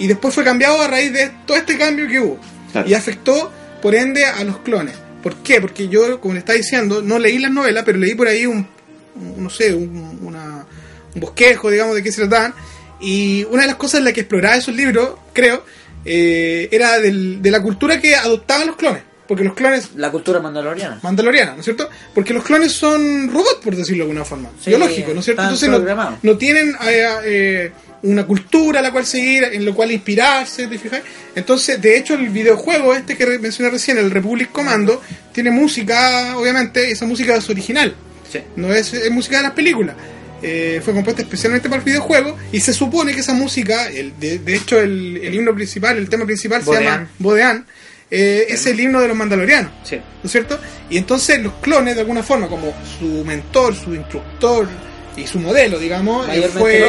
[0.00, 2.40] y después fue cambiado a raíz de todo este cambio que hubo.
[2.72, 2.88] Claro.
[2.88, 4.96] Y afectó, por ende, a los clones.
[5.22, 5.60] ¿Por qué?
[5.60, 8.66] Porque yo, como le estaba diciendo, no leí las novelas, pero leí por ahí un,
[9.14, 10.66] un- no sé, un, una-
[11.14, 12.54] un bosquejo, digamos, de qué se trataban.
[13.00, 15.64] Y una de las cosas en las que exploraba esos libros, creo,
[16.04, 19.02] eh, era del- de la cultura que adoptaban los clones.
[19.28, 20.98] Porque los clones La cultura mandaloriana.
[21.02, 21.88] mandaloriana, ¿no es cierto?
[22.14, 24.48] Porque los clones son robots, por decirlo de alguna forma.
[24.60, 25.42] Sí, biológicos, ¿no es cierto?
[25.42, 29.92] Entonces no, no tienen eh, eh, una cultura a la cual seguir, en lo cual
[29.92, 31.02] inspirarse, ¿te fijas?
[31.34, 36.90] Entonces, de hecho, el videojuego este que mencioné recién, el Republic Commando, tiene música, obviamente,
[36.90, 37.94] esa música es original.
[38.30, 38.40] Sí.
[38.56, 39.96] No es, es música de las películas.
[40.42, 44.38] Eh, fue compuesta especialmente para el videojuego y se supone que esa música, el, de,
[44.38, 47.66] de hecho el, el himno principal, el tema principal se llama Bodean,
[48.10, 49.70] eh, es el himno de los mandalorianos.
[49.84, 49.96] Sí.
[49.96, 50.58] ¿no es cierto?
[50.88, 54.66] Y entonces los clones, de alguna forma, como su mentor, su instructor
[55.22, 56.80] y su modelo, digamos, eh, fue...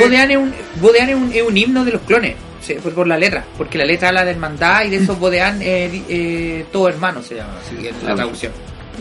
[0.00, 3.06] Bodean, es, un, Bodean es, un, es un himno de los clones, sí, por, por
[3.06, 6.88] la letra, porque la letra habla de hermandad y de esos Bodean, eh, eh, todo
[6.88, 8.16] hermano se llama, así es la Ah.
[8.16, 8.52] traducción.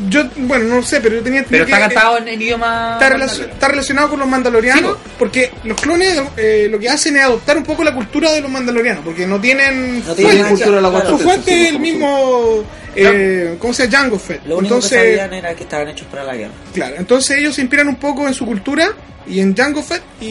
[0.08, 2.94] Yo, bueno, no sé, pero yo tenía Pero está que, cantado en, en idioma.
[2.94, 3.54] está, relac- mandaloriano.
[3.54, 7.58] está relacionado con los mandalorianos, Sí, porque los clones eh, lo que hacen es adoptar
[7.58, 11.06] un poco la cultura de los mandalorianos, porque no tienen No tienen cultura de la
[11.06, 12.64] su fuente es el mismo,
[13.08, 14.04] eh, ¿cómo se llama?
[14.04, 14.46] Jango Fett.
[14.46, 16.54] Lo único Entonces, que sabían era que estaban hechos para la guerra.
[16.74, 18.90] Claro, entonces ellos se inspiran un poco en su cultura
[19.28, 20.26] y en Jango Fett y,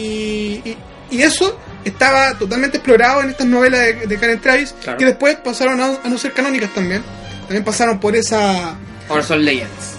[0.65, 0.77] y,
[1.11, 4.97] y eso estaba totalmente explorado en estas novelas de, de Karen Travis Claro.
[4.97, 7.03] que después pasaron a, a no ser canónicas también.
[7.41, 8.75] También pasaron por esa...
[9.07, 9.95] Ahora son Legends.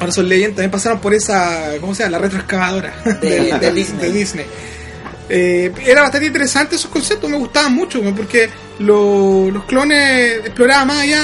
[0.00, 1.70] Ahora son leyendas, también pasaron por esa...
[1.80, 2.18] ¿Cómo se llama?
[2.18, 3.98] La retroexcavadora De- de Disney.
[4.00, 4.46] de Disney.
[5.30, 10.98] Eh, era bastante interesante esos conceptos, me gustaban mucho porque lo- los clones exploraban más
[10.98, 11.22] allá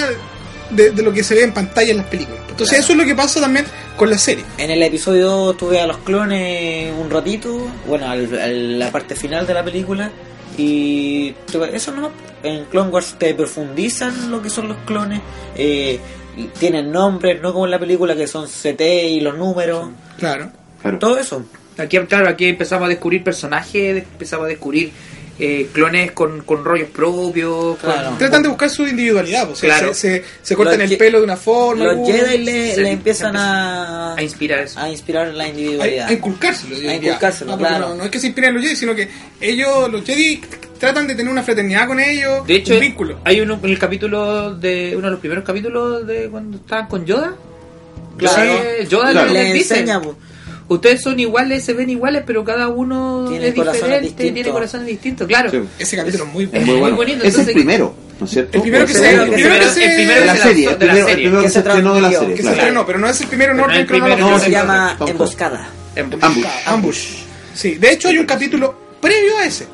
[0.71, 2.41] de, de lo que se ve en pantalla en las películas.
[2.51, 2.83] Entonces Claro.
[2.85, 3.65] eso es lo que pasa también
[3.97, 4.45] con la serie.
[4.59, 9.15] En el episodio 2 tuve a los clones un ratito, bueno, al, al- la parte
[9.15, 10.11] final de la película.
[10.59, 11.35] Y
[11.73, 12.11] eso no,
[12.43, 15.21] en Clone Wars te profundizan lo que son los clones.
[15.57, 15.99] eh,
[16.37, 18.81] y tienen nombres, no como en la película que son CT
[19.11, 19.89] y los números.
[20.17, 20.51] Claro.
[20.81, 20.99] Claro.
[20.99, 21.45] Todo eso.
[21.77, 24.93] Aquí, claro, aquí empezamos a descubrir personajes, empezamos a descubrir
[25.40, 27.79] eh, clones con, con rollos propios.
[27.79, 28.18] con-.
[28.18, 29.94] Tratan de buscar su individualidad, o sea, Claro.
[29.94, 31.85] se, se, se cortan Los el pelo de una forma.
[31.85, 34.79] Los algunos, Jedi le, se- le empiezan empieza a, a inspirar eso.
[34.81, 36.09] a inspirar la individualidad.
[36.09, 36.76] a inculcárselo.
[36.76, 37.88] A inculcárselo, No, porque claro.
[37.90, 39.09] No, no es que se inspiren los Jedi, sino que
[39.40, 40.40] ellos, los Jedi,
[40.79, 43.20] tratan de tener una fraternidad con ellos, De hecho, un vínculo.
[43.24, 47.05] hay uno en el capítulo de uno de los primeros capítulos de cuando estaban con
[47.05, 47.35] Yoda.
[48.16, 48.53] Claro.
[48.81, 49.33] Sí, Yoda Claro.
[49.33, 50.16] les le dice, enseña, po.
[50.75, 54.35] Ustedes son iguales, se ven iguales, pero cada uno Tiene es corazones diferente, distintos.
[54.35, 55.51] tiene corazones distintos, claro.
[55.51, 55.61] Sí.
[55.79, 56.97] Ese capítulo es muy Es muy bueno.
[56.97, 58.57] bonito, es el primero, ¿no es cierto?
[58.57, 60.69] El primero que se- el primero que se- el primero de la que se serie,
[60.71, 63.27] el primero, Que se estrenó de la serie, Que se estrenó, pero no es el
[63.29, 64.39] primero en orden el primero, cronológico.
[64.39, 64.97] no, se llama.
[65.07, 65.69] Emboscada.
[66.21, 66.45] Ambush.
[66.67, 67.07] Ambush.
[67.55, 69.67] Sí, de hecho hay un capítulo previo a ese.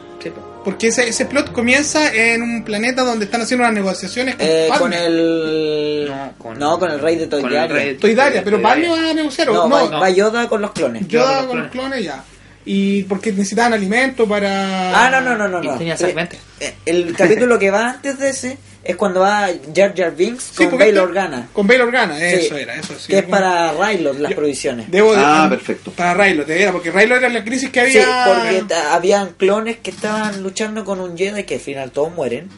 [0.66, 4.68] Porque ese, ese plot comienza en un planeta donde están haciendo unas negociaciones con, Eh,
[4.76, 6.06] con el.
[6.08, 7.76] No, con- no, con el rey de con el Toydaria.
[7.76, 8.88] rey de- Toidaria, pero Toidaria.
[8.88, 9.90] Padme va a negociar o No, no.
[9.90, 11.06] va, va Yoda con los clones.
[11.06, 12.24] Yoda Yoda con los los clones ya.
[12.64, 15.06] Y porque necesitaban alimento para.
[15.06, 15.62] Ah, no, no, no, no.
[15.62, 15.78] No.
[15.78, 16.26] tenía Eh,
[16.58, 20.56] eh, El capítulo que va antes de ese es cuando va Jar Jar Binks Sí,
[20.56, 21.48] con porque Bail Organa.
[21.52, 22.60] Con Bail Organa, eso Sí.
[22.62, 23.08] era, eso sí.
[23.08, 24.90] que es para Rylot las Yo- provisiones.
[24.90, 25.90] Debo de- Ah, perfecto.
[25.90, 28.24] Para Raylo, era, porque Raylo era la crisis que Sí, había.
[28.26, 32.48] porque ta- habían clones que estaban luchando con un Jedi que al final todos mueren.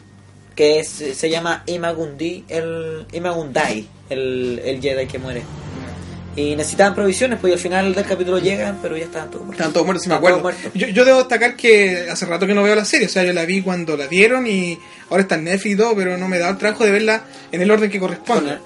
[0.55, 5.41] Que es- se llama Imagundi, el Imagundai, el, el Jedi que muere.
[6.35, 9.55] Y necesitaban provisiones, pues y al final del capítulo llegan, pero ya estaban todos muertos.
[9.59, 10.39] Estaban todos muertos, sí me acuerdo.
[10.39, 10.71] muertos.
[10.73, 13.33] Yo, yo debo destacar que hace rato que no veo la serie, o sea, yo
[13.33, 14.77] la vi cuando la dieron y
[15.09, 17.61] ahora está en Netflix y todo, pero no me da el trabajo de verla en
[17.61, 18.59] el orden que corresponde.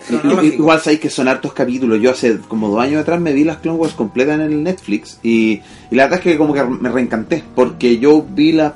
[0.44, 2.00] Igual sabéis que son hartos capítulos.
[2.02, 5.20] Yo hace como dos años atrás me vi las Clone Wars completas en el Netflix
[5.24, 8.76] y, y la verdad es que como que me reencanté porque yo vi la,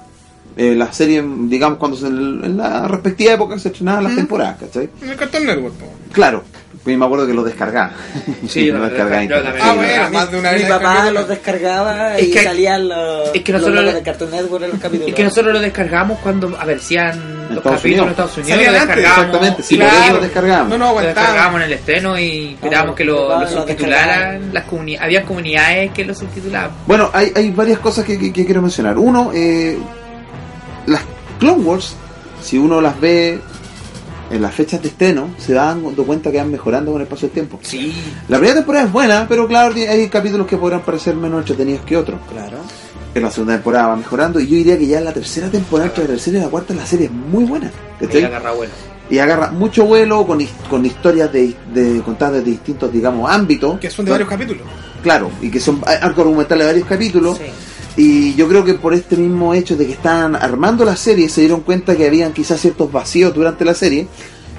[0.55, 4.17] eh, la serie, digamos, cuando se, en la respectiva época se estrenaban las Mm.
[4.17, 4.89] temporadas, ¿cachai?
[5.03, 5.75] En el Cartoon Network.
[6.13, 6.43] Claro,
[6.83, 7.91] pues me acuerdo que lo descargaba.
[8.47, 9.23] Sí, lo lo descargaba.
[9.23, 9.65] yo también.
[9.65, 10.67] Ah, bueno, más de una Mi vez.
[10.69, 13.99] papá descargué- los descargaba Es y que- salían los, es que los nosotros logos lo-
[13.99, 15.09] de Cartoon Network en los capítulos.
[15.09, 18.05] Es que nosotros lo descargamos cuando aparecían los Estados capítulos Unidos.
[18.05, 18.49] en Estados Unidos.
[18.51, 19.91] Salían lo descargábamos, Exactamente, sí, Claro.
[19.95, 20.69] por eso lo descargábamos.
[20.69, 21.19] No, no, lo aguantaba.
[21.21, 24.53] descargábamos en el estreno y esperábamos que lo, lo lo subtitularan.
[24.53, 26.71] Las comuni había comunidades que lo subtitulaban.
[26.85, 28.97] Bueno, hay, hay varias cosas que, que- que quiero mencionar.
[28.97, 29.77] Uno, eh,
[30.85, 31.01] las
[31.39, 31.95] Clone Wars,
[32.41, 33.39] si uno las ve
[34.29, 37.21] en las fechas de estreno, se dan dando cuenta que van mejorando con el paso
[37.21, 37.59] del tiempo.
[37.61, 37.93] Sí.
[38.27, 41.97] La primera temporada es buena, pero claro, hay capítulos que podrán parecer menos entretenidos que
[41.97, 42.19] otros.
[42.29, 42.57] Claro.
[43.15, 45.89] En la segunda temporada va mejorando y yo diría que ya en la tercera temporada,
[45.89, 47.71] entre la tercera y la cuarta, la serie es muy buena.
[47.99, 48.73] Ahí agarra vuelo.
[49.09, 53.79] Y agarra mucho vuelo con, con historias de, de contadas de distintos, digamos, ámbitos.
[53.79, 54.63] Que son de varios capítulos.
[55.01, 57.37] Claro, y que son arco argumentales de varios capítulos.
[57.37, 57.43] Sí.
[57.97, 61.41] Y yo creo que por este mismo hecho de que estaban armando la serie, se
[61.41, 64.07] dieron cuenta que habían quizás ciertos vacíos durante la serie.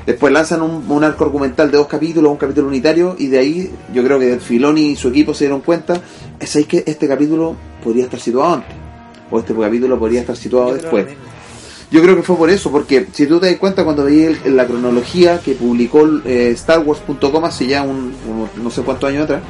[0.04, 3.70] Después lanzan un, un arco argumental de dos capítulos, un capítulo unitario, y de ahí
[3.94, 6.00] yo creo que Filoni y su equipo se dieron cuenta,
[6.40, 8.74] es ahí que este capítulo podría estar situado antes,
[9.30, 11.06] o este capítulo podría estar situado después.
[11.90, 14.56] Yo creo que fue por eso, porque si tú te das cuenta cuando veías el-
[14.56, 18.12] la cronología que publicó eh, StarWars.com hace ya un,
[18.62, 19.42] no sé cuántos años atrás,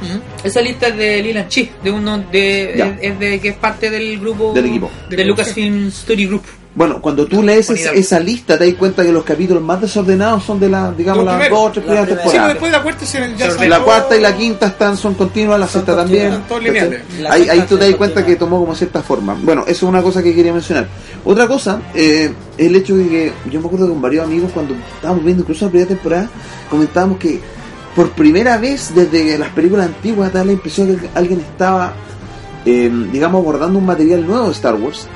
[0.43, 3.89] Esa lista es de Lilan Chi, de uno de, es, es de que es parte
[3.89, 4.89] del grupo Del equipo.
[5.09, 6.43] de Lucasfilm Study Group.
[6.75, 7.93] Bueno, cuando tú lees esa, Unidad.
[7.95, 11.33] esa lista te das cuenta que los capítulos más desordenados son de la, digamos, Los
[11.33, 11.59] las primeros.
[11.59, 12.07] dos o tres primeras.
[12.09, 12.47] Sí, temporadas.
[12.49, 15.13] después de la cuarta se, ya Se se- la cuarta y la quinta están son
[15.15, 16.41] continuas, la Son sexta también.
[17.29, 19.35] Ahí, tú te das cuenta que tomó como cierta forma.
[19.41, 20.87] Bueno, eso es una cosa que quería mencionar.
[21.25, 25.23] Otra cosa, eh, el hecho de que yo me acuerdo con varios amigos cuando estábamos
[25.25, 26.29] viendo incluso la primera temporada,
[26.69, 27.39] comentábamos que
[27.95, 31.93] por primera vez desde las películas antiguas da la impresión de que alguien estaba,
[32.65, 35.07] eh, digamos, abordando un material nuevo de Star Wars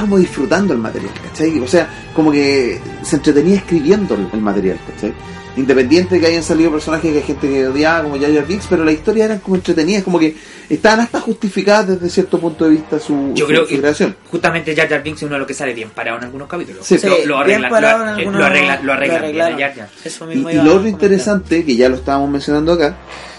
[0.00, 1.58] como disfrutando el material, ¿cachai?
[1.60, 5.12] O sea, como que se entretenía escribiendo el, el material, ¿cachai?
[5.56, 8.84] Independiente de que hayan salido personajes que hay gente que odiaba como Jar Binks, pero
[8.84, 10.36] las historias eran como entretenidas, como que
[10.68, 14.14] estaban hasta justificadas desde cierto punto de vista su, Yo su- creo su que creación.
[14.30, 16.84] justamente Jar Binks es uno de los que sale bien parado en algunos capítulos.
[16.86, 16.98] Sí.
[16.98, 19.70] Sí, lo, lo bien arregla, parado lo, en algunos- lo arregla, lo bien.
[20.04, 22.96] Eso Y, mismo y iba lo otro interesante, que ya lo estábamos mencionando acá,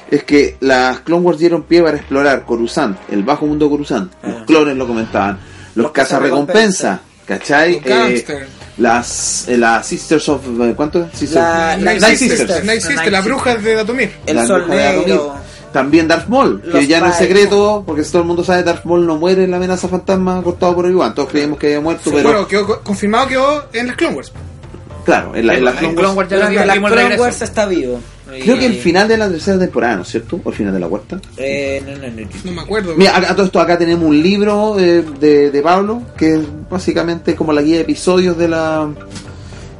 [0.09, 4.11] es que las Clone Wars dieron pie para explorar Coruscant, el bajo mundo Coruscant.
[4.23, 4.43] Los Ah.
[4.47, 5.37] clones lo comentaban,
[5.83, 7.81] los, cazarrecompensa, ¿cachai?
[7.83, 8.23] Eh,
[8.77, 10.41] las, eh, las Sisters of...
[10.61, 11.07] eh, ¿Cuánto?
[11.13, 12.63] Sisters La- Night Night Sisters, Sisters.
[12.65, 14.11] Night Sisters, Night las brujas de Datomir.
[14.25, 15.07] El La sol bruja de Datomir.
[15.07, 15.35] negro.
[15.73, 19.05] También Darth Maul, que ya no es secreto, porque todo el mundo sabe Darth Maul
[19.05, 21.13] no muere en la amenaza fantasma cortado por Obi-Wan.
[21.13, 24.31] Todos creíamos que había muerto, pero Bueno, quedó co- confirmado quedó en las Clone Wars.
[25.07, 26.73] Claro, en la, en la En Clone Clone Wars- Wars ya Pero lo que la
[26.75, 27.23] vimos el Clone regreso.
[27.23, 27.99] Wars está vivo.
[28.43, 30.39] Creo que el final de la tercera temporada, ¿no es cierto?
[30.43, 31.19] O el final de la cuarta.
[31.37, 32.27] Eh, no, no, no.
[32.43, 32.93] No me acuerdo.
[32.97, 37.35] Mira, acá, todo esto, acá tenemos un libro eh, de, de Pablo, que es básicamente
[37.35, 38.89] como la guía de episodios de la...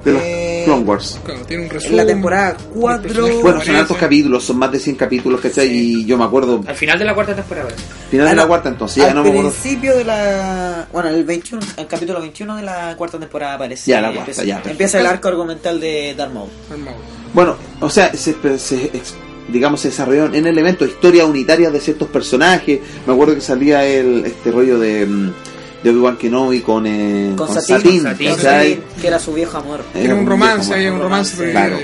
[0.05, 1.19] De los, Eh, Clone Wars.
[1.23, 1.97] Claro, tiene un En resumen.
[1.97, 3.41] la temporada personaje 4.
[3.41, 5.67] Bueno, son altos capítulos, son más de 100 capítulos, ¿cachai?
[5.69, 7.69] Y yo me acuerdo, Al final de la cuarta temporada.
[8.11, 9.49] final de la Al- cuarta entonces, ya al no me acuerdo.
[9.51, 10.87] principio de la.
[10.91, 13.89] Bueno, el 21, el capítulo 21 de la cuarta temporada aparece.
[13.91, 14.69] Ya, la cuarta, empieza, ya, perfecto.
[14.71, 16.49] empieza el arco argumental de Darth Maul.
[17.33, 19.15] Bueno, o sea, se, se- ex-
[19.49, 22.79] digamos, se desarrollaron en elementos, historias unitarias de ciertos personajes.
[23.05, 25.31] Me acuerdo que salía el este rollo de, mm,
[25.87, 28.69] de Obi-Wan Kenobi con, eh, Con, con Satín, Satín, Satín, con ¿cachai?
[28.75, 29.81] Satín, que era su viejo amor.
[29.95, 31.35] Era un un romance, hay un romance.
[31.35, 31.77] porque- Claro.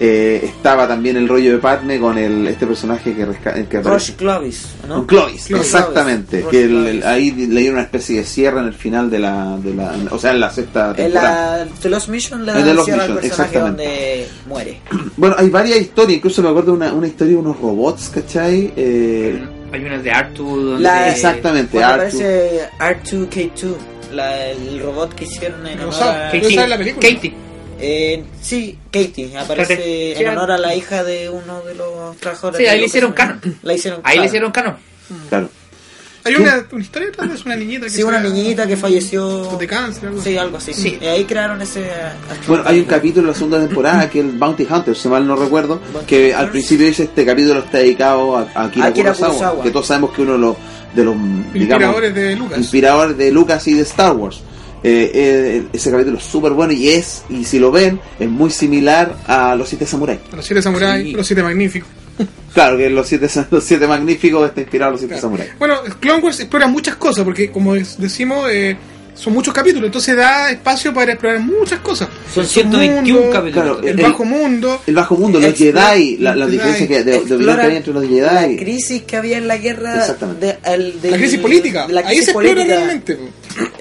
[0.00, 3.26] Eh, estaba también el rollo de Padme con el este personaje que,
[3.68, 4.94] que Rush aparece- Clovis, ¿no?
[4.98, 5.66] con Clovis, Clovis.
[5.66, 6.38] exactamente.
[6.42, 6.50] Clovis.
[6.52, 6.90] Que el- Clovis.
[6.90, 9.96] el- ahí le dieron una especie de cierre en el final de la, de la
[10.12, 11.64] o sea, en la sexta En temporada.
[11.64, 13.82] la The Lost Mission le En The dan Lost cierre al Mission, personaje exactamente.
[13.82, 14.80] donde muere.
[15.16, 18.72] Bueno, hay varias historias, incluso me acuerdo de una, una historia de unos robots, ¿cachai?
[18.76, 19.42] Eh,
[19.72, 22.16] Hay unas de Artu donde La- exactamente, Cuando Artu.
[22.16, 23.74] aparece R2K2,
[24.12, 26.24] la- el robot que hicieron en No honor sabe.
[26.26, 26.30] a...
[26.30, 26.66] Katie.
[26.68, 27.08] La película.
[27.08, 27.34] Katie.
[27.80, 30.12] Eh, sí, Katie, aparece Espérate.
[30.12, 32.58] en Sí, honor a la hija de uno de los trabajadores.
[32.58, 33.40] Sí, ahí le hicieron canon.
[33.62, 34.20] La hicieron Ahí claro.
[34.22, 34.76] le hicieron canon.
[35.28, 35.48] Claro.
[36.28, 39.56] Hay una, una historia tal vez, una niñita que Sí, una niñita que falleció.
[39.58, 40.30] de cáncer, algo así.
[40.30, 40.74] Sí, algo así.
[40.74, 40.98] Sí.
[41.00, 41.88] Y ahí crearon ese.
[42.46, 45.26] Bueno, hay un capítulo de la segunda temporada que es el Bounty Hunter, si mal
[45.26, 49.32] no recuerdo, que al principio dice este capítulo está dedicado a, a Akira, Akira Kurosawa,
[49.34, 49.62] Kurosawa.
[49.64, 50.56] que todos sabemos que uno de los,
[50.94, 52.58] de los digamos, Inspiradores de Lucas.
[52.58, 54.40] inspiradores de Lucas y de Star Wars.
[54.80, 58.48] Eh, eh, ese capítulo es súper bueno y es, y si lo ven, es muy
[58.50, 60.20] similar a Los Siete Samuráis.
[60.32, 61.12] Los siete samuráis, Sí.
[61.14, 61.88] los siete magníficos.
[62.54, 65.50] Claro, que los siete, los siete magníficos está inspirado a Los Siete Samuráis.
[65.58, 68.76] Bueno, Clone Wars explora muchas cosas, porque como decimos, eh,
[69.14, 72.08] son muchos capítulos, entonces da espacio para explorar muchas cosas.
[72.32, 73.52] Son El 121 mundo, capítulos.
[73.76, 74.80] Claro, El, El- bajo mundo.
[74.86, 77.64] El bajo mundo, los Explora- Jedi, la, la diferencia que, de, de opinión que Explora
[77.64, 78.56] había entre los La Jedi.
[78.56, 79.96] crisis que había en la guerra.
[79.96, 80.46] Exactamente.
[80.46, 81.86] De, el- del- La crisis política.
[81.88, 82.74] la Ahí crisis se explora política.
[82.76, 83.14] realmente.
[83.16, 83.24] po.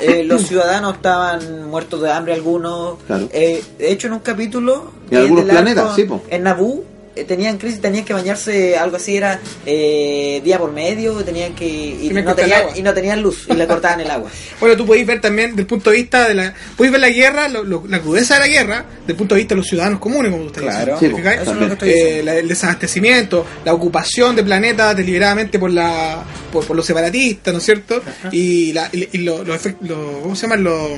[0.01, 2.97] Eh, los ciudadanos estaban muertos de hambre algunos.
[3.07, 3.29] Claro.
[3.31, 4.91] Eh, de hecho, en un capítulo.
[5.09, 6.23] En algunos planetas, arco, sí, po.
[6.29, 6.83] En Naboo.
[7.25, 12.09] Tenían crisis, tenían que bañarse, algo así era eh, día por medio, tenían que y
[12.13, 12.73] no, tenían, agua.
[12.77, 14.29] y no tenían luz y le cortaban el agua.
[14.59, 16.53] Bueno, tú podéis ver también del punto de vista de la.
[16.75, 19.53] Podéis ver la guerra, lo- lo- la crudeza de la guerra, del punto de vista
[19.55, 20.95] de los ciudadanos comunes, como usted Claro.
[20.97, 22.23] Eso es lo que estoy Eh, diciendo.
[22.25, 27.59] la- el desabastecimiento, la ocupación de planetas deliberadamente por la por, por los separatistas, ¿no
[27.59, 28.01] es cierto?
[28.31, 30.89] Y, la, y, y lo- los lo- ¿cómo se llaman los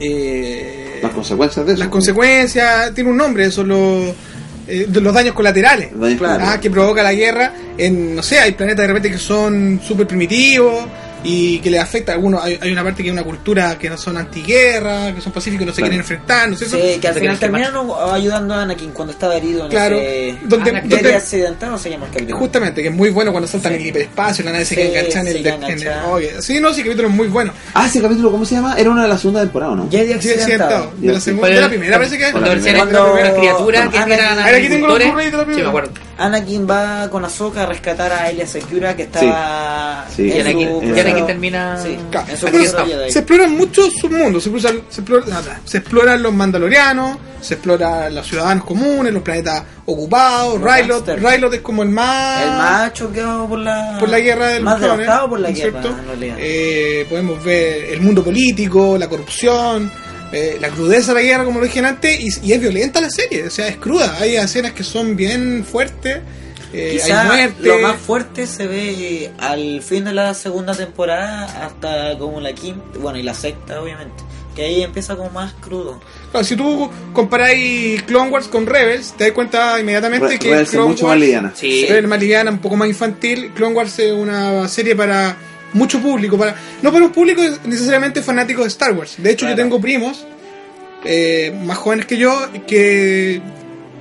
[0.00, 1.78] eh, Las consecuencias de eso.
[1.80, 4.14] las consecuencias, tiene un nombre eso, los
[4.68, 6.34] eh, los daños colaterales Los daños Claro.
[6.34, 6.60] ah, colaterales.
[6.62, 10.84] que provoca la guerra en, no sé, hay planetas de repente que son súper primitivos
[11.26, 13.90] y que les afecta a algunos, hay, hay una parte que es una cultura que
[13.90, 15.90] no son antiguerra, que son pacíficos y no se Claro.
[15.90, 16.76] quieren enfrentar, ¿no cierto?
[16.76, 20.38] Sí, que al final terminaron ayudando a Anakin cuando estaba herido en Claro, ese...
[20.44, 22.32] donde- Anakin donde- accidentado se llama el.
[22.32, 25.00] Justamente, que es muy bueno cuando saltan en el hiperespacio, la nave se Sí, queda
[25.00, 25.86] enganchada en el...
[25.86, 27.52] en oye, sí, no, sí, capítulo es muy bueno.
[27.74, 28.76] Ah, ese capítulo, ¿cómo se llama?
[28.78, 29.90] Era una de la segunda temporada, ¿o ¿no?
[29.90, 30.92] Jedi Sí, accidentado.
[30.96, 31.24] De la, Sí.
[31.26, 32.30] segunda, de la primera parece que es.
[32.32, 32.84] Cuando la primera.
[32.84, 35.62] una criatura que eran Ahora aquí tengo los de la Sí, primera.
[35.62, 35.90] me acuerdo.
[36.18, 40.22] Anakin va con Ahsoka a rescatar a Elia Secura que estaba Sí.
[40.28, 41.78] Y en Anakin, su y crucero- Anakin termina.
[41.82, 41.98] Sí,
[42.28, 47.18] en su se, se exploran muchos submundos, se, exploran- se, explora- se exploran los mandalorianos,
[47.40, 51.08] se exploran los ciudadanos comunes, los planetas ocupados, Los Rylot.
[51.18, 52.42] Rylot es como el más...
[52.42, 53.96] El más choqueado por la...
[54.00, 55.96] por la guerra del Más devastado por la ¿no es guerra, en.
[56.38, 59.90] Eh, podemos ver el mundo político, la corrupción,
[60.32, 63.10] eh, la crudeza de la guerra, como lo dije antes, y, y es violenta la
[63.10, 64.16] serie, o sea, es cruda.
[64.20, 66.18] Hay escenas que son bien fuertes,
[66.72, 67.68] eh, Quizá hay muerte.
[67.68, 72.82] lo más fuerte se ve al fin de la segunda temporada hasta como la quinta,
[72.98, 74.22] bueno, y la sexta obviamente,
[74.54, 76.00] que ahí empieza como más crudo.
[76.32, 80.68] Claro, si tú comparáis Clone Wars con Rebels, te das cuenta inmediatamente Re- que Rebels
[80.68, 81.52] es Clone mucho Wars- más liviana.
[81.54, 81.82] Sí.
[81.86, 83.52] Rebels es más liviana, un poco más infantil.
[83.54, 85.36] Clone Wars es una serie para
[85.72, 89.14] mucho público, para no para un público necesariamente fanático de Star Wars.
[89.18, 90.26] De hecho, yo tengo primos
[91.04, 93.40] eh, más jóvenes que yo que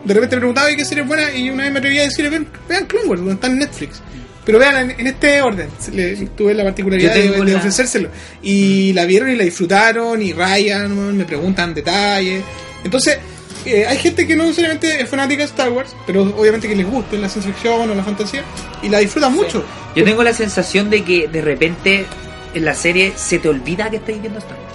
[0.05, 2.03] de repente me preguntaba "¿Y qué serie es buena y una vez me atreví a
[2.03, 4.01] decirle vean, vean Clone Wars, donde está en Netflix.
[4.45, 8.09] Pero vean en, en este orden, le- tuve la particularidad de, tengo de la- ofrecérselo.
[8.43, 12.43] Y la vieron y la disfrutaron, y Ryan, me preguntan detalles.
[12.83, 13.17] Entonces,
[13.65, 16.85] eh, hay gente que no necesariamente es fanática de Star Wars, pero obviamente que les
[16.85, 18.43] gusta la ciencia ficción o la fantasía,
[18.81, 19.63] y la disfrutan mucho.
[19.95, 22.05] Yo tengo la sensación de que de repente
[22.53, 24.73] en la serie se te olvida que estás viendo Star Wars.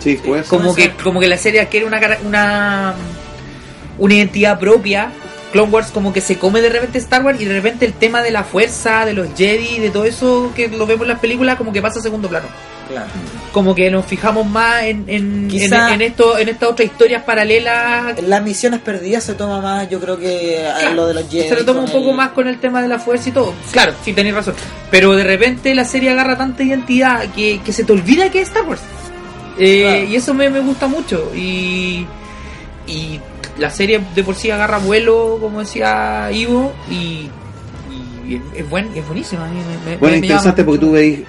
[0.00, 0.48] Sí, pues.
[0.48, 2.94] Como que, como que la serie adquiere una, una,
[3.98, 5.12] una identidad propia.
[5.52, 8.22] Clone Wars como que se come de repente Star Wars y de repente el tema
[8.22, 11.56] de la fuerza, de los Jedi, de todo eso que lo vemos en las películas
[11.56, 12.46] como que pasa a segundo plano.
[12.88, 13.06] Claro.
[13.52, 17.22] Como que nos fijamos más en, en, Quizá- en, en esto, en estas otras historias
[17.22, 18.20] paralelas.
[18.22, 21.48] Las misiones perdidas se toma más, yo creo que a Claro, lo de los Jedi.
[21.48, 23.54] se lo toma un poco el- más con el tema de la fuerza y todo.
[23.72, 24.54] Claro, sí, tenéis razón.
[24.90, 28.48] Pero de repente la serie agarra tanta identidad que, que se te olvida que es
[28.48, 28.80] Star Wars.
[29.58, 30.04] Eh, Claro.
[30.04, 31.30] Y eso me, me gusta mucho.
[31.34, 32.06] Y,
[32.86, 33.20] y
[33.58, 37.28] la serie de por sí agarra vuelo, como decía Ivo, y,
[38.26, 39.46] y es, buen, es buenísima.
[39.46, 40.86] me- me- Bueno, me interesante llama porque mucho.
[40.86, 41.20] tú veis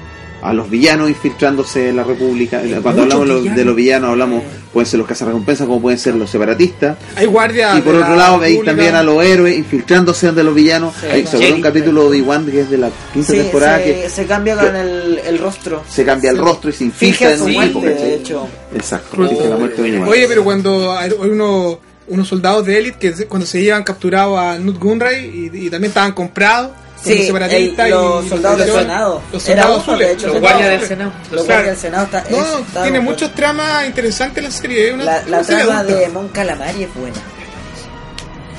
[0.44, 2.60] a los villanos infiltrándose en la República.
[2.60, 3.56] Hay Cuando hablamos villanos.
[3.56, 6.98] de los villanos, hablamos, pueden ser los cazarrecompensas, como pueden ser los separatistas.
[7.16, 7.78] Hay guardias.
[7.78, 10.94] y por otro la lado, veis también a los héroes infiltrándose de los villanos.
[11.00, 13.84] Sí, Hay sobre un capítulo de Obi-Wan que es de la quinta Sí, temporada se,
[14.02, 15.84] que se cambia con el, el rostro.
[15.88, 18.48] se cambia el rostro y se infiltra en un muerte, tipo, de hecho.
[18.76, 20.00] Exacto, la muerte de.
[20.04, 21.78] Oye, pero cuando hay hay unos,
[22.08, 25.90] unos soldados de élite que cuando se llevan capturados a Nut Gunray y, y también
[25.92, 26.72] estaban comprados
[27.04, 29.22] Sí, los separatistas el- los y soldados del Senado.
[29.32, 30.12] Los soldados uno, de azules.
[30.12, 31.12] hecho, Los guardias del Senado.
[31.32, 34.94] Los guardias del Senado está, No, es- está tiene muchos tramas interesantes la serie.
[34.94, 37.18] Una, La, la una trama de Mon Calamari es buena.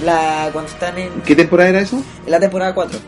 [0.05, 1.97] La, cuando están en, ¿Qué temporada era eso?
[2.25, 2.99] en la temporada 4.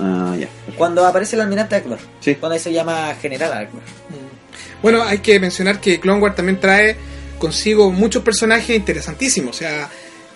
[0.00, 0.48] Ah, ya.
[0.76, 1.98] Cuando aparece el almirante Akbar.
[2.20, 2.34] Sí.
[2.36, 3.82] Cuando ahí se llama General Akbar.
[4.82, 6.96] Bueno, hay que mencionar que Clone Wars también trae
[7.38, 9.56] consigo muchos personajes interesantísimos.
[9.56, 9.88] O sea,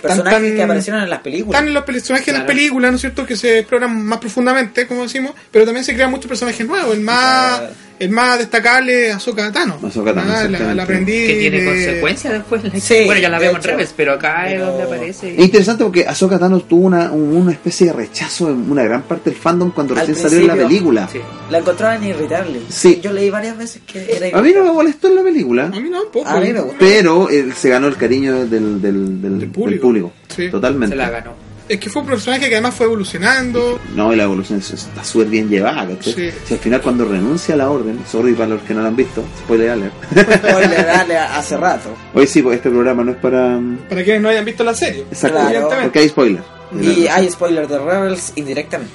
[0.09, 1.55] Personajes tan- que aparecieron en las películas.
[1.55, 2.47] Están en los personajes de las Claro.
[2.57, 3.27] películas, ¿no es cierto?
[3.27, 6.95] Que se exploran más profundamente, como decimos, pero también se crean muchos personajes nuevos.
[6.95, 7.75] El más, Claro.
[7.99, 9.79] El más destacable es Ahsoka Tano.
[9.83, 11.27] Ah, la, la aprendiz.
[11.29, 12.63] que tiene de- consecuencias después.
[12.83, 15.35] Sí, bueno, ya la vemos en revés, pero acá es Pero- donde aparece.
[15.35, 19.03] Es interesante porque Ahsoka Tano tuvo una, un- una especie de rechazo en una gran
[19.03, 21.09] parte del fandom cuando Al recién salió en la película.
[21.11, 21.19] Sí.
[21.51, 22.61] La encontraban irritable.
[22.69, 23.01] Sí.
[23.03, 24.73] Yo leí varias veces que era A mí no me irritable.
[24.73, 26.29] molestó en la película, A mí no, poco.
[26.29, 26.77] A mí me gusta.
[26.79, 29.83] pero él se ganó el cariño del, del, del, Del del público.
[29.83, 30.13] público.
[30.35, 30.49] Sí.
[30.51, 30.95] Totalmente.
[30.95, 31.44] Se la ganó.
[31.69, 33.81] Es que fue un personaje que además fue evolucionando.
[33.95, 36.13] No, y la evolución es- está súper bien llevada, ¿cachai?
[36.13, 36.31] Sí.
[36.47, 38.97] Si al final cuando renuncia a la orden, sorry para los que no la han
[38.97, 39.95] visto, spoiler alert.
[40.11, 41.97] Spoiler, dale, hace rato.
[42.13, 43.59] Hoy sí, pues este programa no es para...
[43.89, 45.05] Para quienes no hayan visto la serie.
[45.11, 45.71] Exacto, Claro.
[45.83, 46.43] porque hay spoiler.
[46.81, 48.93] Y hay spoiler de Rebels indirectamente.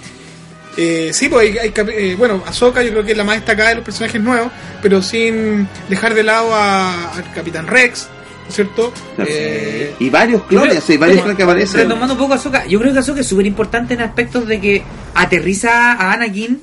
[0.78, 3.76] Eh, sí, pues hay, eh, bueno, Ahsoka yo creo que es la más destacada de
[3.76, 4.51] los personajes nuevos,
[4.82, 8.18] pero sin dejar de lado a- al Capitán Rex, ¿no es
[8.54, 8.93] cierto?
[9.16, 9.30] Claro.
[9.34, 11.82] Eh, Y varios clones, sí, varios clones que aparecen.
[11.82, 14.60] Retomando un poco a Ahsoka, yo creo que Ahsoka es súper importante en aspectos de
[14.60, 14.84] que
[15.16, 16.62] aterriza a Anakin.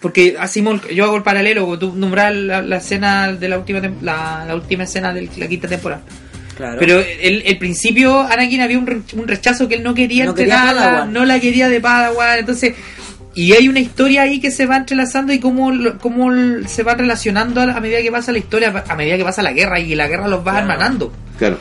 [0.00, 4.44] Porque hacemos, yo hago el paralelo, tú nombras la, la escena de la última la,
[4.46, 6.02] la última escena de la quinta temporada.
[6.56, 6.76] Claro.
[6.80, 10.34] Pero el, el principio, Anakin había un, re- un rechazo que él no quería No
[10.34, 11.12] quería entrenarla, Padawan.
[11.12, 12.74] no la quería de Padawan, entonces...
[13.34, 16.30] Y hay una historia ahí que se va entrelazando y cómo, lo- cómo
[16.66, 19.80] se va relacionando a, medida que pasa la historia, a medida que pasa la guerra
[19.80, 20.58] y la guerra los va Claro.
[20.60, 21.12] hermanando.
[21.38, 21.58] Claro.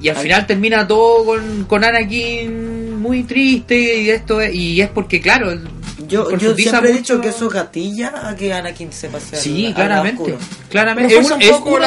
[0.00, 4.88] Y al final termina todo con, con Anakin muy triste y esto es- y es
[4.88, 5.52] porque claro,
[6.08, 9.42] yo, yo siempre he mucho- dicho que eso gatilla a que Anakin se pase al-
[9.42, 10.34] Sí, al claramente.
[10.70, 11.14] Claramente.
[11.18, 11.82] Es un poco un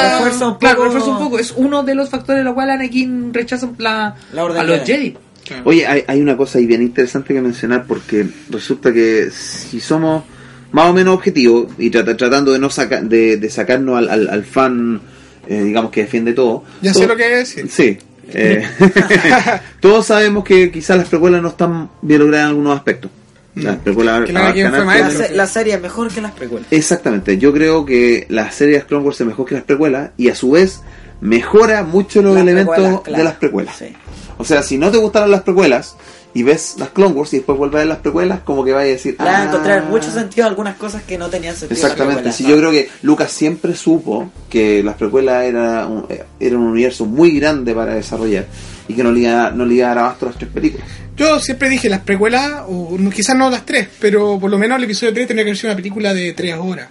[1.33, 1.39] un.
[1.39, 4.83] Es uno de los factores de los cuales Anakin rechaza la, La orden a los
[4.83, 5.17] Jedi.
[5.65, 10.23] Oye, hay, hay una cosa ahí bien interesante que mencionar porque resulta que si somos
[10.71, 14.29] más o menos objetivos y trata- tratando de no saca, de, de sacarnos al, al,
[14.29, 15.01] al fan,
[15.47, 16.63] eh, digamos que defiende todo.
[16.81, 17.55] ya todo- sé lo que es.
[17.69, 17.97] Sí.
[18.33, 18.65] eh,
[19.79, 23.11] todos sabemos que quizás las precuelas no están bien logradas en algunos aspectos.
[23.55, 24.51] Las precuelas la.
[24.51, 25.27] La, maestro.
[25.27, 26.67] se- la serie es mejor que las precuelas.
[26.71, 30.29] Exactamente, yo creo que la serie de Clone Wars es mejor que las precuelas y
[30.29, 30.81] a su vez
[31.21, 33.03] mejora mucho los Las elementos claro.
[33.17, 33.75] de las precuelas.
[33.77, 33.93] Sí.
[34.37, 35.95] O sea, si no te gustaron las precuelas
[36.33, 38.81] y ves las Clone Wars y después vuelves a ver las precuelas, como que vas
[38.81, 39.15] a decir.
[39.19, 39.45] Vas a "Ah".
[39.45, 41.79] encontrar mucho sentido a algunas cosas que no tenían sentido.
[41.79, 46.05] Exactamente, sí, yo creo que Lucas siempre supo que las precuelas era un,
[46.39, 48.47] era un universo muy grande para desarrollar
[48.87, 50.87] y que no le iba, no le iba a dar abasto a las tres películas.
[51.15, 54.79] Yo siempre dije las precuelas, o no- quizás no las tres, pero por lo menos
[54.79, 56.87] el episodio 3 tenía que ser una película de tres horas.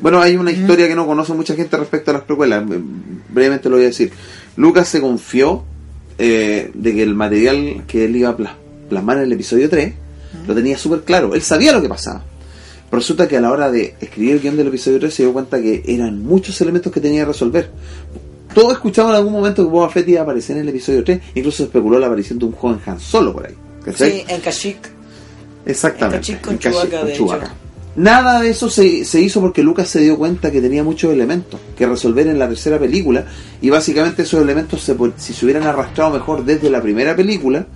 [0.00, 2.62] Bueno, hay una historia que no conoce mucha gente respecto a las precuelas.
[2.68, 2.80] Eh,
[3.28, 4.10] Brevemente lo voy a decir.
[4.56, 5.62] Lucas se confió
[6.24, 8.54] eh, de que el material que él iba a plas-
[8.88, 9.92] plasmar en el episodio 3
[10.46, 11.34] lo tenía súper claro.
[11.34, 12.22] Él sabía lo que pasaba.
[12.88, 15.32] Pero resulta que a la hora de escribir el guion del episodio 3 se dio
[15.32, 17.70] cuenta que eran muchos elementos que tenía que resolver.
[18.54, 21.20] Todos escuchaban en algún momento que Boba Fett iba a aparecer en el episodio 3.
[21.34, 23.54] Incluso se especuló la aparición de un joven Han Solo por ahí.
[23.84, 24.10] ¿cachai?
[24.12, 24.90] Sí, en Kashyyyk.
[25.66, 26.16] Exactamente.
[26.32, 27.54] En Kashyyyk con en Kashyyyk Chewbacca, con Chewbacca.
[27.94, 31.60] Nada de eso se, se hizo porque Lucas se dio cuenta que tenía muchos elementos
[31.76, 33.26] que resolver en la tercera película
[33.60, 37.66] y básicamente esos elementos se, si se hubieran arrastrado mejor desde la primera película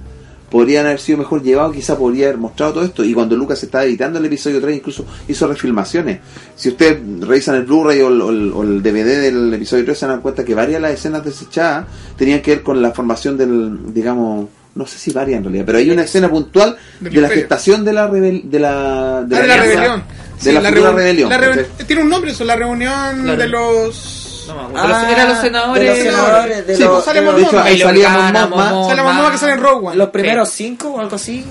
[0.50, 3.84] podrían haber sido mejor llevados, quizá podría haber mostrado todo esto y cuando Lucas estaba
[3.84, 6.20] editando el episodio 3 incluso hizo refilmaciones.
[6.54, 10.44] Si ustedes revisan el Blu-ray o o el DVD del episodio 3 se dan cuenta
[10.44, 11.86] que varias de las escenas desechadas
[12.16, 14.46] tenían que ver con la formación del, digamos,
[14.76, 17.92] no sé si varias en realidad, pero hay una escena puntual de la gestación de
[17.92, 20.00] la rebel- de la Ah, de la alianza, rebelión.
[20.00, 20.60] de Sí, la,
[20.92, 21.84] rebelión la.
[21.86, 23.36] Tiene un nombre eso, la reunión Claro.
[23.42, 24.22] de los...
[24.46, 24.88] No me acuerdo.
[24.88, 25.82] Los- eran los senadores.
[25.82, 28.70] De los senadores, de Sí, los, pues sale hecho, ahí Bailo salía Organa, Mon Mothma.
[28.72, 29.96] Momo- Sale mamá que sale en Rogue One.
[29.96, 31.44] los primeros cinco o algo así.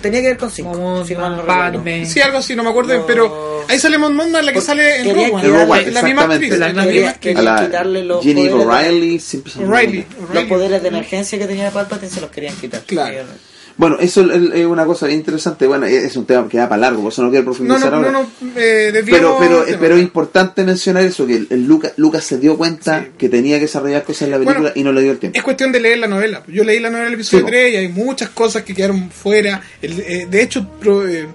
[0.00, 0.72] Tenía que ver con cinco.
[0.72, 1.44] Como si no.
[1.46, 2.06] Padme.
[2.06, 3.06] Sí, algo así, no me acuerdo, No.
[3.06, 5.90] pero ahí sale Mon Mothma, la que sale en Rogue One.
[5.92, 7.12] la misma actriz, La misma actriz.
[7.20, 9.20] Querían quitarle los Ginny O'Reilly.
[10.32, 12.80] Los poderes de emergencia que tenía Palpatine se los querían quitar.
[12.82, 13.24] Claro.
[13.80, 15.66] Bueno, eso es una cosa interesante.
[15.66, 18.12] Bueno, es un tema que da para largo, por eso no quiero profundizar no, ahora.
[18.12, 21.66] no, eh, pero pero pero es importante mencionar eso que el, el
[21.96, 23.06] Lucas se dio cuenta Sí.
[23.16, 25.38] que tenía que desarrollar cosas en la película Bueno, y no le dio el tiempo
[25.38, 26.42] Es cuestión de leer la novela.
[26.46, 27.48] Yo leí la novela del episodio Sí, po.
[27.50, 29.62] 3 y hay muchas cosas que quedaron fuera.
[29.80, 31.26] El- eh, de hecho, pro- eh,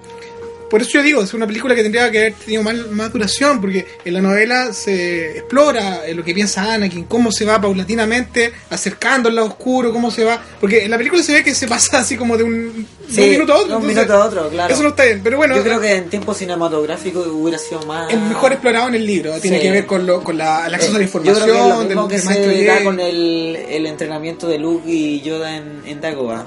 [0.70, 3.60] por eso yo digo, es una película que tendría que haber tenido más, más duración,
[3.60, 8.52] porque en la novela se explora eh, lo que piensa Anakin, cómo se va paulatinamente
[8.70, 10.42] acercando al lado oscuro, cómo se va.
[10.60, 13.22] Porque en la película se ve que se pasa así como de un, de Sí,
[13.22, 13.68] un minuto a otro.
[13.68, 14.74] de un entonces, minuto a otro, claro.
[14.74, 15.56] Eso no está bien, pero bueno.
[15.56, 18.12] Yo creo que en tiempo cinematográfico hubiera sido más.
[18.12, 19.32] es mejor explorado en el libro.
[19.40, 19.62] Tiene Sí.
[19.62, 21.62] que ver con, lo, con la, el acceso a la Eh, Yo creo información, que
[21.62, 24.88] es lo del, mismo que del se maestro da con el, el entrenamiento de Luke
[24.90, 26.44] y Yoda en, en Dagobah.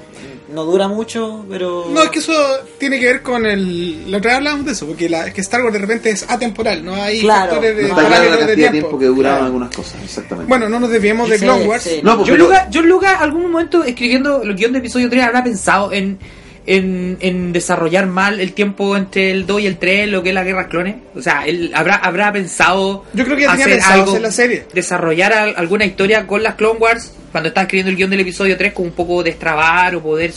[0.52, 1.86] No dura mucho, pero.
[1.90, 2.32] No, es que eso
[2.78, 4.10] tiene que ver con el.
[4.10, 6.24] La otra vez hablábamos de eso, porque la, es que Star Wars de repente es
[6.28, 8.72] atemporal, no hay Claro, factores de no está claro la de cantidad de tiempo.
[8.72, 9.46] tiempo que duraban Claro.
[9.46, 11.82] algunas cosas exactamente Bueno, no nos desviemos de Sí, Clone Wars.
[11.84, 12.00] sí.
[12.02, 15.22] no pues, John pero- Lucas, John Lucas algún momento escribiendo el guion de episodio 3
[15.24, 16.18] habrá pensado en,
[16.66, 20.34] en, en desarrollar mal el tiempo entre el 2 y el 3, lo que es
[20.34, 20.96] la guerra clones.
[21.16, 24.22] O sea, él habrá, habrá pensado Yo creo que ya tenía hacer pensado algo, hacer
[24.22, 24.64] la serie.
[24.74, 28.56] desarrollar al- alguna historia con las Clone Wars cuando estaba escribiendo el guion del episodio
[28.56, 30.32] 3 como un poco destrabar o poder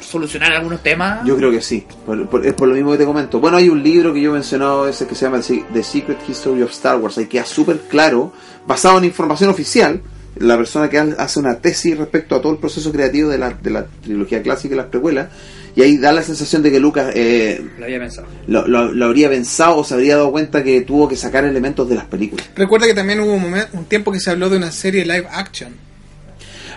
[0.00, 1.24] solucionar algunos temas.
[1.24, 3.40] Yo creo que sí, por, por- es por lo mismo que te comento.
[3.40, 5.40] Bueno, hay un libro que yo he mencionado, ese que se llama
[5.72, 8.32] The Secret History of Star Wars, ahí queda súper claro,
[8.66, 10.00] basado en información oficial,
[10.36, 13.50] la persona que ha- hace una tesis respecto a todo el proceso creativo de la,
[13.50, 15.28] de la trilogía clásica y las precuelas,
[15.76, 18.26] y ahí da la sensación de que Lucas eh, Lo había pensado.
[18.46, 21.88] lo, lo- lo habría pensado o se habría dado cuenta que tuvo que sacar elementos
[21.88, 22.48] de las películas.
[22.56, 25.26] Recuerda que también hubo un, momen- un tiempo que se habló de una serie live
[25.30, 25.72] action.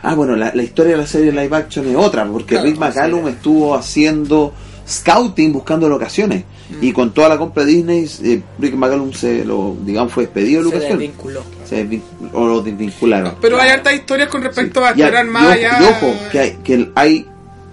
[0.04, 2.78] Ah, bueno, la, la historia de la serie live action es otra, porque Claro, Rick
[2.80, 4.54] McCallum estuvo haciendo
[4.88, 6.44] scouting buscando locaciones.
[6.82, 10.64] Y con toda la compra de Disney, eh, Rick McCallum se lo, digamos, fue despedido
[10.64, 11.44] de se desvinculó.
[11.72, 12.02] Se
[12.34, 13.36] o lo desvincularon.
[13.42, 15.02] Pero hay hartas historias con respecto Sí.
[15.02, 15.80] a y más ojo- allá.
[15.80, 17.26] y ojo, que hay, que hay,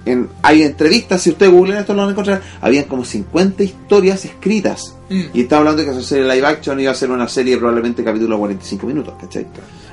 [0.06, 4.24] en, hay entrevistas, si ustedes googlean esto lo van a encontrar, habían como 50 historias
[4.24, 4.94] escritas.
[5.10, 5.22] Mm.
[5.34, 8.04] Y estaba hablando de que esa serie live action iba a ser una serie probablemente
[8.04, 9.46] capítulo de 45 minutos, ¿cachai?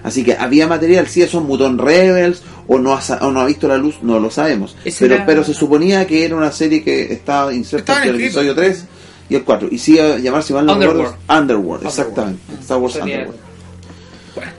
[0.04, 3.42] Así que había material, si eso es Muton Rebels o no, ha, sa- o no
[3.42, 4.78] ha visto la luz, no lo sabemos.
[5.00, 8.54] Pero, era- pero se suponía que era una serie que estaba inserta entre el episodio
[8.54, 8.86] 3
[9.30, 9.68] y el 4.
[9.72, 11.16] Y sí iba a llamarse, si mal no Underworld.
[11.28, 12.40] Underworld, exactamente.
[12.62, 13.46] Star Wars Sería- Underworld.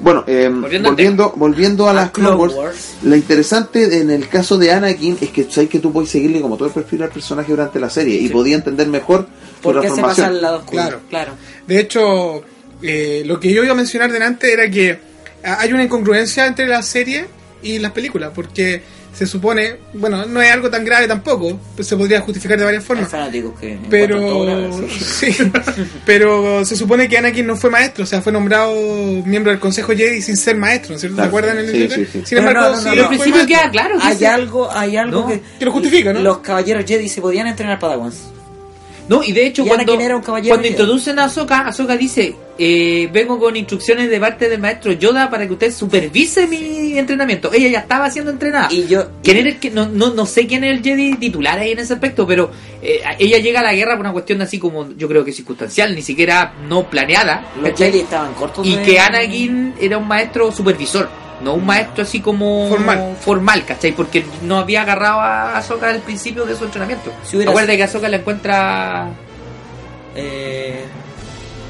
[0.00, 2.94] Bueno, eh, Volviendo volviendo, a las Clone Wars, Wars.
[3.02, 6.56] lo interesante en el caso de Anakin es que sabes que tú puedes seguirle como
[6.56, 9.26] todo el perfil al personaje durante la serie y podía entender mejor
[9.62, 10.82] ¿Por qué se pasa al lado oscuro?
[10.82, 11.00] Claro.
[11.08, 11.32] claro.
[11.66, 12.42] De hecho,
[12.82, 14.98] eh, lo que yo iba a mencionar delante era que
[15.44, 17.26] ah, hay una incongruencia entre la serie
[17.62, 18.82] y las películas, porque
[19.16, 22.82] se supone, bueno, no es algo tan grave tampoco, pues se podría justificar de varias
[22.82, 23.08] Hay formas.
[23.08, 23.78] fanáticos que.
[23.88, 25.32] Pero grave, sí.
[25.32, 25.52] sí,
[26.04, 28.74] pero se supone que Anakin no fue maestro, o sea, fue nombrado
[29.24, 31.16] miembro del Consejo Jedi sin ser maestro, ¿no es cierto?
[31.20, 31.94] ¿Se acuerdan en el Sí, libro?
[31.96, 32.22] sí, sí.
[32.26, 33.98] Sin embargo, no, no, sí no, Pero al principio queda claro.
[33.98, 35.26] que Hay se- algo, hay algo No.
[35.28, 35.40] que.
[35.58, 36.20] Que lo justifica, ¿no?
[36.20, 38.16] Los caballeros Jedi se podían entrenar Padawans.
[39.08, 43.08] No, y de hecho, Y cuando, era un cuando introducen a Ahsoka, Ahsoka dice: eh,
[43.12, 47.52] Vengo con instrucciones de parte del maestro Yoda para que usted supervise mi entrenamiento.
[47.52, 48.68] Ella ya estaba siendo entrenada.
[48.72, 49.06] Y yo.
[49.22, 51.78] ¿Quién era el que, no, no, no sé quién es el Jedi titular ahí en
[51.78, 52.50] ese aspecto, pero
[52.82, 55.94] eh, ella llega a la guerra por una cuestión así como, yo creo que circunstancial,
[55.94, 57.44] ni siquiera no planeada.
[57.62, 57.78] Los.
[57.78, 58.66] Jedi estaban cortos.
[58.66, 61.08] Y de- que Anakin era un maestro supervisor,
[61.40, 63.16] no un maestro así como Formal.
[63.20, 63.92] formal, ¿cachai?
[63.92, 67.12] Porque no había agarrado a Ahsoka al principio de su entrenamiento.
[67.24, 69.08] Si Acuérdate que Ahsoka la encuentra...
[70.14, 70.84] Eh,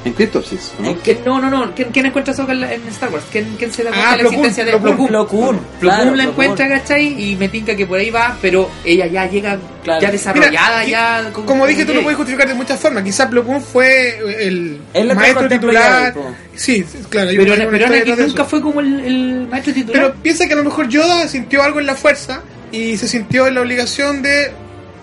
[0.05, 0.89] En Cryptopsis, ¿no?
[0.89, 1.75] en ¿Quién- no, no, no.
[1.75, 3.25] ¿Quién, quién encuentra a Ahsoka en, la- en Star Wars?
[3.31, 5.07] ¿Quién, quién se da cuenta Ah, de la existencia de Plo Plo Koon.
[5.07, 5.27] Koon?
[5.27, 6.67] Plo Koon, Plo claro, la encuentra.
[6.69, 7.31] ¿cachai?
[7.31, 10.01] Y me tinca que por ahí va, pero ella ya llega Claro.
[10.01, 11.31] ya desarrollada, Mira, ya...
[11.33, 13.03] como dije, tú lo puedes justificar de muchas formas.
[13.03, 14.79] Quizás Plo Koon fue el
[15.15, 16.13] maestro titular.
[16.55, 17.29] Sí, claro.
[17.35, 18.45] Pero, pero Anakin nunca eso.
[18.45, 20.01] fue como el, el maestro titular.
[20.01, 22.41] Pero piensa que a lo mejor Yoda sintió algo en la fuerza
[22.71, 24.51] y se sintió en la obligación de,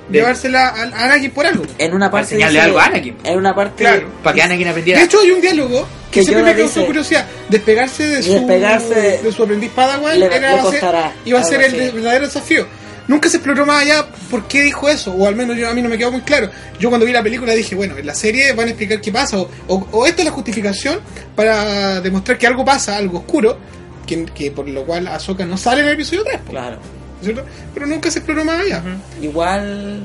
[0.08, 1.64] De- llevársela a, a Anakin por algo.
[1.78, 2.34] En una parte.
[2.34, 3.16] enseñarle dice- algo a Anakin.
[3.24, 3.82] En una parte.
[3.84, 4.08] Claro.
[4.22, 5.00] para que Anakin aprendiera...
[5.00, 7.26] De hecho, hay un diálogo que, Que siempre me causó dice- curiosidad.
[7.48, 10.62] Despegarse de su, Despegarse de- de su aprendiz Padawan le- era- le iba a ser-
[10.70, 11.90] costará, iba a ser algo el así.
[11.94, 12.66] verdadero desafío.
[13.06, 15.82] Nunca se exploró más allá por qué dijo eso, o al menos yo, a mí
[15.82, 16.48] no me quedó muy claro.
[16.80, 19.38] Yo cuando vi la película dije, bueno, en la serie van a explicar qué pasa,
[19.38, 21.00] o, o, o esto es la justificación
[21.36, 23.58] para demostrar que algo pasa, algo oscuro,
[24.06, 26.78] que, que por lo cual Ahsoka no sale en el episodio 3, po, Claro.
[27.24, 27.44] ¿Cierto?
[27.72, 28.82] Pero nunca se exploró más allá.
[29.20, 30.02] Igual.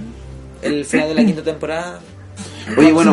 [0.61, 1.99] El final de la quinta temporada.
[2.77, 3.11] Oye, bueno,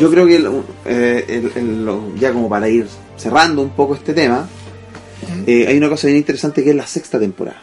[0.00, 0.48] yo creo que el-
[0.86, 2.86] eh, el- el- lo- ya como para ir
[3.16, 4.48] cerrando un poco este tema,
[5.46, 7.60] eh, hay una cosa bien interesante que es la sexta temporada.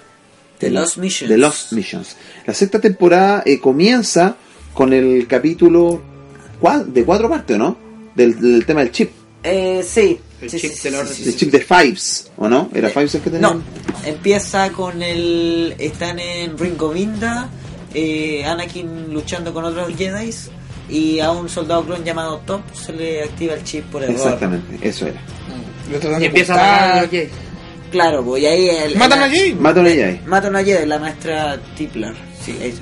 [0.59, 1.29] The Lost Missions.
[1.32, 2.15] The Lost Missions.
[2.45, 4.36] La sexta temporada eh, comienza
[4.73, 6.01] con el capítulo
[6.61, 7.77] cua- de cuatro partes, ¿o ¿no?
[8.15, 9.11] Del, del tema del chip.
[9.43, 10.19] Eh, sí.
[10.41, 11.13] El Sí, chip sí, orden.
[11.39, 12.69] El de Fives, ¿o no?
[12.73, 13.47] ¿Era Fives el que tenía?
[13.47, 13.61] No,
[14.05, 15.75] empieza con el.
[15.77, 17.47] Están en Ringovinda,
[17.93, 20.31] eh, Anakin luchando con otros Jedi
[20.89, 24.15] y a un soldado clon llamado Top se le activa el chip por error.
[24.15, 25.21] Exactamente, eso era.
[25.99, 26.57] Tratan Y empieza a
[26.97, 27.29] matar Jedi.
[27.91, 28.69] Claro, pues y ahí.
[28.69, 30.21] El, Matan la- a ella ahí.
[30.25, 32.15] Matan a Jedi, la maestra Tiplar.
[32.43, 32.73] Sí, ahí.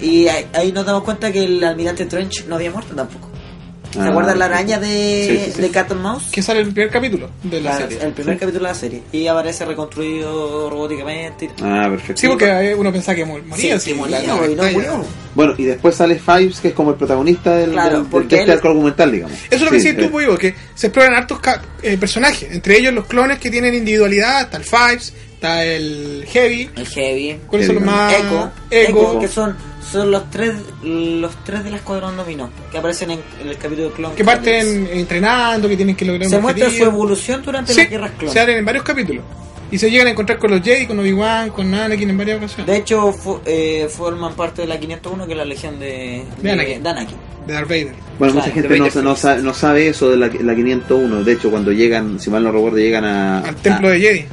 [0.00, 3.27] Y ahí, ahí nos damos cuenta que el almirante Trench no había muerto tampoco.
[3.92, 5.62] ¿Se Ah, acuerdan la araña de, Sí, sí, sí.
[5.62, 6.24] de Cat and Mouse?
[6.30, 7.98] Que sale el primer capítulo de la serie.
[8.02, 8.40] el primer Sí.
[8.40, 9.02] capítulo de la serie.
[9.12, 11.46] Y aparece reconstruido robóticamente.
[11.46, 12.20] y- Ah, perfecto.
[12.20, 13.78] Sí, porque eh, uno pensaba que mor- moría.
[13.78, 15.04] Sí, sí, moría, no, y no murió.
[15.34, 18.52] Bueno, y después sale Fives, que es como el protagonista del, Claro, del- del- este
[18.52, 19.36] arco argumental, digamos.
[19.50, 21.96] Eso es lo que Sí, decís tú, eh, Puigo, que se exploran hartos ca- eh,
[21.96, 22.50] personajes.
[22.52, 24.42] Entre ellos los clones que tienen individualidad.
[24.42, 26.70] Está el Fives, está el Heavy.
[26.76, 27.40] El Heavy.
[27.46, 28.12] ¿Cuáles son los más?
[28.12, 28.90] Echo, Echo.
[28.90, 29.56] Echo, que son,
[29.90, 33.94] son los tres los tres del escuadrón dominó que aparecen en, en el capítulo de
[33.94, 37.80] Clone Que parten entrenando, que tienen que lograr se un muestra su evolución durante Sí,
[37.82, 39.24] las guerras clon se abren en varios capítulos.
[39.70, 42.66] Y se llegan a encontrar con los Jedi, con Obi-Wan, con Anakin en varias ocasiones.
[42.66, 46.50] de hecho fu- eh, forman parte de la 501 que es la legión de, De
[46.50, 46.82] Anakin.
[46.82, 47.16] de Anakin.
[47.46, 47.84] De Darth Vader.
[48.18, 51.22] Bueno, Claro, mucha gente de no, no, sabe, no sabe eso de la, la 501.
[51.22, 53.40] De hecho, cuando llegan, si mal no recuerdo, llegan a.
[53.40, 54.26] Al templo a- de Jedi.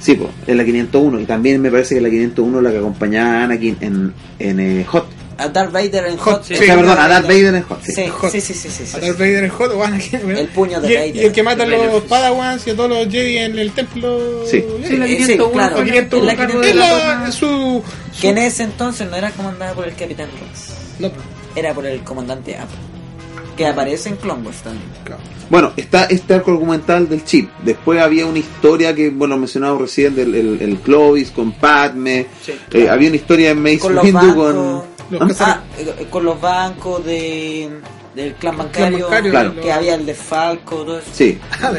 [0.00, 1.20] Sí, pues, es la 501.
[1.20, 4.60] Y también me parece que la 501 es la que acompañaba a Anakin en, en
[4.60, 5.06] eh, Hot.
[5.36, 6.44] A Darth Vader en Hot, Hot.
[6.44, 6.52] sí.
[6.54, 7.82] o sea, perdón, a Darth Vader en Hot.
[7.82, 7.92] Sí.
[7.92, 8.30] Sí, Hot.
[8.30, 9.00] sí, sí, sí, sí, sí, A.
[9.00, 10.20] Darth Vader en Hot o Anakin.
[10.26, 10.42] ¿verdad?
[10.42, 11.16] El puño de y, Vader.
[11.16, 14.44] y el que mata a los Padawans y a todos los Jedi en el templo.
[14.46, 14.62] Sí.
[14.86, 15.76] Sí, la Eh, sí, 501 claro.
[15.78, 18.62] La 501, la cargo de Es la la- cosa- es su, su- Que en ese
[18.64, 21.10] entonces no era comandada por el Capitán Ross, No,
[21.56, 22.76] era por el comandante Apple.
[23.60, 24.88] Que aparece en Clone Wars también.
[25.04, 25.20] claro.
[25.50, 27.50] Bueno, está este arco argumental del chip.
[27.62, 32.26] Después había una historia que, bueno, mencionado recién del el, el Clovis con Padme.
[32.42, 34.34] Sí, Eh, había una historia en Mace Con los Windu bancos.
[34.54, 35.18] con.
[35.28, 35.60] Los ¿Ah?
[35.60, 37.68] Ah, eh, con los bancos de,
[38.14, 39.54] del clan bancario, bancario, Claro.
[39.60, 41.08] que había el de Falco, todo eso.
[41.12, 41.72] Sí, Ah,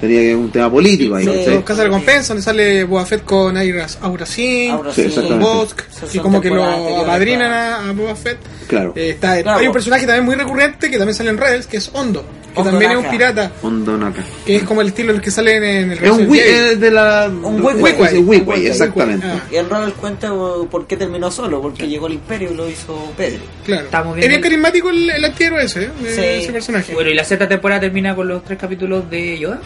[0.00, 1.24] tenía que un tema político ahí.
[1.24, 1.50] Sí.
[1.64, 5.82] Casas de Recompensa, donde sale Boba Fett con Aura Aura Singh, Ahora Sí, sí, Bosk,
[6.14, 8.38] y como que lo apadrinan a, a Boba Fett.
[8.68, 8.92] Claro.
[8.96, 9.58] Eh, está, Claro.
[9.60, 12.24] hay un personaje también muy recurrente que también sale en Rebels, que es Hondo,
[12.64, 14.22] que también es un pirata, Hondo Naka.
[14.44, 16.38] que es como el estilo del que sale en, en el Es un del wi-
[16.38, 16.50] Jedi.
[16.72, 17.30] es de la.
[17.42, 18.66] Un Wickway.
[18.66, 19.26] exactamente.
[19.26, 20.32] Ah, Y el Rebel cuenta
[20.70, 23.40] por qué terminó solo, porque llegó el Imperio y lo hizo Pedro.
[23.64, 24.14] claro.
[24.14, 25.90] Bien viendo- carismático el, el antihéroe ese, ¿eh?
[26.02, 26.20] Sí.
[26.44, 26.94] ese personaje.
[26.94, 29.60] Bueno, y la sexta temporada termina con los tres capítulos de Yoda.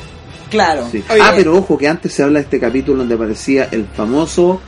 [0.50, 0.88] Claro.
[0.90, 1.02] Sí.
[1.08, 4.60] Ah, pero ojo que antes se habla de este capítulo donde aparecía el famoso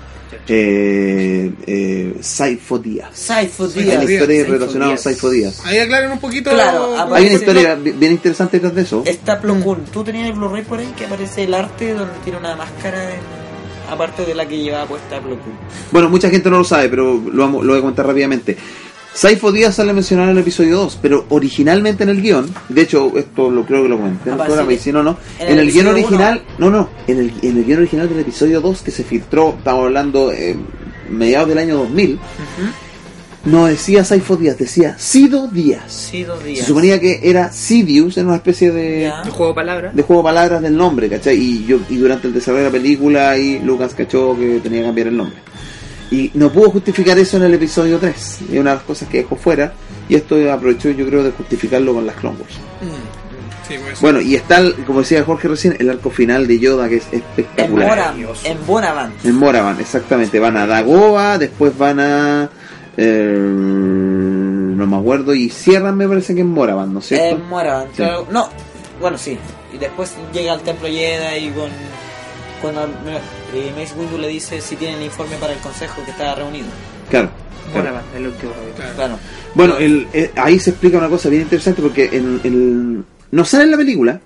[0.49, 3.11] eh, eh, Saifo Díaz.
[3.15, 4.03] Saifo Hay Díaz.
[4.03, 4.97] una historia Saifo relacionada a.
[4.97, 5.61] Saifo Díaz.
[5.65, 6.51] Ahí aclaran un poquito.
[6.51, 9.03] Claro, Hay una historia bi- bien interesante detrás de eso.
[9.07, 9.85] Está Plo Koon.
[9.93, 13.21] Tú tenías el Blu-ray por ahí que aparece el arte donde tiene una máscara en-
[13.91, 15.57] aparte de la que llevaba puesta Plo Koon.
[15.91, 18.57] Bueno, mucha gente no lo sabe, pero lo, vamos- lo voy a contar rápidamente.
[19.15, 23.13] Saifo Díaz sale mencionado en el episodio 2, pero originalmente en el guion, de hecho,
[23.17, 25.19] esto lo creo que lo comenté en el y si no, no.
[25.39, 28.21] en En, el el, guion original, no, no, en el, en el guion original del
[28.21, 30.57] episodio 2 que se filtró, estamos hablando eh,
[31.11, 32.19] mediados del año 2000,
[33.45, 35.93] no decía Saifo Díaz, decía Sido Díaz.
[35.93, 39.07] Sí, dos Se suponía que era Sidious, era una especie de.
[39.07, 39.97] El juego de palabras.
[39.97, 41.37] de juego de palabras del nombre, ¿cachai?
[41.37, 44.87] Y, yo, y durante el desarrollo de la película, y Lucas cachó que tenía que
[44.87, 45.37] cambiar el nombre.
[46.13, 48.15] Y no pudo justificar eso en el episodio 3.
[48.17, 49.73] Es una de las cosas que dejó fuera.
[50.09, 52.55] Y esto aprovechó, yo creo, de justificarlo con las Clone Wars.
[53.67, 54.01] Sí, pues.
[54.01, 57.07] Bueno, y está, el- como decía Jorge recién, el arco final de Yoda, que es
[57.13, 58.15] En, espectacular.
[58.45, 59.25] En Bonavant.
[59.25, 60.39] En Moravan, exactamente.
[60.39, 62.51] Van a Dagoba, después van a.
[62.97, 63.49] eh,
[64.77, 65.35] no me acuerdo.
[65.35, 67.37] Y cierran, me parece que en Moravan, ¿no es cierto?
[67.37, 67.43] En.
[67.91, 67.97] Sí.
[67.97, 68.27] claro.
[68.31, 68.49] No,
[69.01, 69.39] bueno, sí.
[69.73, 71.71] Y después llega al templo Jedi y con.
[72.61, 72.87] Cuando
[73.55, 76.67] eh, Mace Windu le dice si tienen el informe para el consejo que estaba reunido.
[77.11, 77.31] Claro.
[77.73, 77.91] claro.
[77.91, 78.95] Bueno, va, el último capítulo.
[78.97, 79.19] Claro.
[79.55, 83.65] Bueno, el- eh, ahí se explica una cosa bien interesante porque en, el- no sale
[83.65, 84.21] en la película,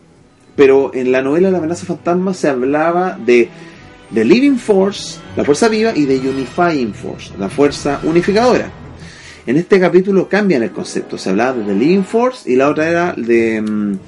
[0.57, 3.49] pero en la novela La amenaza fantasma se hablaba de
[4.09, 8.71] de Living Force, la fuerza viva, y de Unifying Force, la fuerza unificadora.
[9.49, 12.89] En este capítulo cambian el concepto, se hablaba de The Living Force y la otra
[12.89, 13.99] era de mm,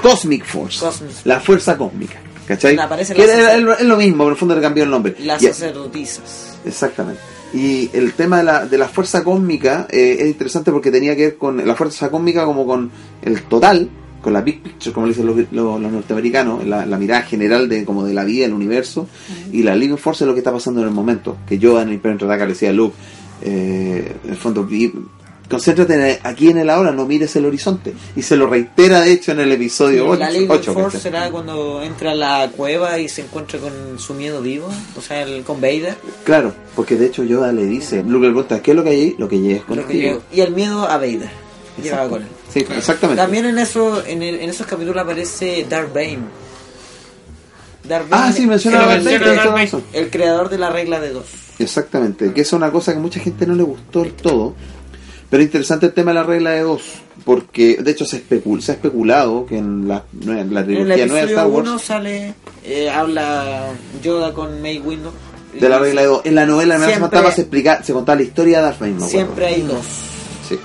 [0.00, 1.10] Cosmic Force, Cosmic.
[1.24, 2.18] la fuerza cósmica.
[2.46, 2.76] ¿Cachai?
[2.78, 4.90] Aparece Que la era- sacer- es lo- mismo, pero en el fondo le cambió el
[4.90, 5.14] nombre.
[5.20, 6.58] Las Y- sacerdotisas.
[6.64, 7.20] Exactamente.
[7.52, 11.22] Y el tema de la, de la fuerza cósmica eh, es interesante porque tenía que
[11.22, 12.90] ver con la fuerza cósmica como con
[13.22, 13.88] el total,
[14.20, 17.68] con la big picture, como le dicen los, los- los norteamericanos, la, la mirada general
[17.68, 19.06] de como de la vida, el universo,
[19.52, 21.36] y la living force es lo que está pasando en el momento.
[21.46, 22.94] Que yo en el Imperio Contraataca le decía a Luke,
[23.42, 24.64] eh, en el fondo
[25.48, 27.92] concéntrate en el- aquí en el ahora, no mires el horizonte.
[28.16, 30.20] Y se lo reitera, de hecho, en el episodio 8.
[30.20, 34.14] La Ley of Force será cuando entra a la cueva y se encuentra con su
[34.14, 35.94] miedo vivo, o sea, el, con Vader.
[36.24, 39.14] Claro, porque de hecho Yoda le dice, Luke le pregunta, ¿qué es lo que hay?
[39.18, 40.22] Lo que llegues contigo.
[40.32, 41.44] y el miedo a Vader.
[42.08, 42.28] Con él.
[42.52, 43.20] Sí, exactamente.
[43.20, 46.18] También en eso, en, el- en esos capítulos aparece Darth Bane.
[47.88, 51.24] Darth Bane, Ah, sí, menciona a Darth el creador de la regla de dos.
[51.58, 54.54] Exactamente, que es una cosa que mucha gente no le gustó del todo.
[55.34, 56.82] Pero es interesante el tema de la regla de dos,
[57.24, 60.76] porque de hecho se, especul se ha especulado que en la, en la En el
[60.76, 63.64] trilogía nueva de Star Wars 1 sale, eh, habla
[64.00, 65.10] Yoda con May Windu.
[65.58, 66.20] de la regla de dos.
[66.24, 68.78] En la novela no se Siempre- contaba, se, explica, se contaba la historia de Darth
[68.78, 69.00] Vader.
[69.00, 69.84] Siempre hay dos.
[70.48, 70.56] Sí.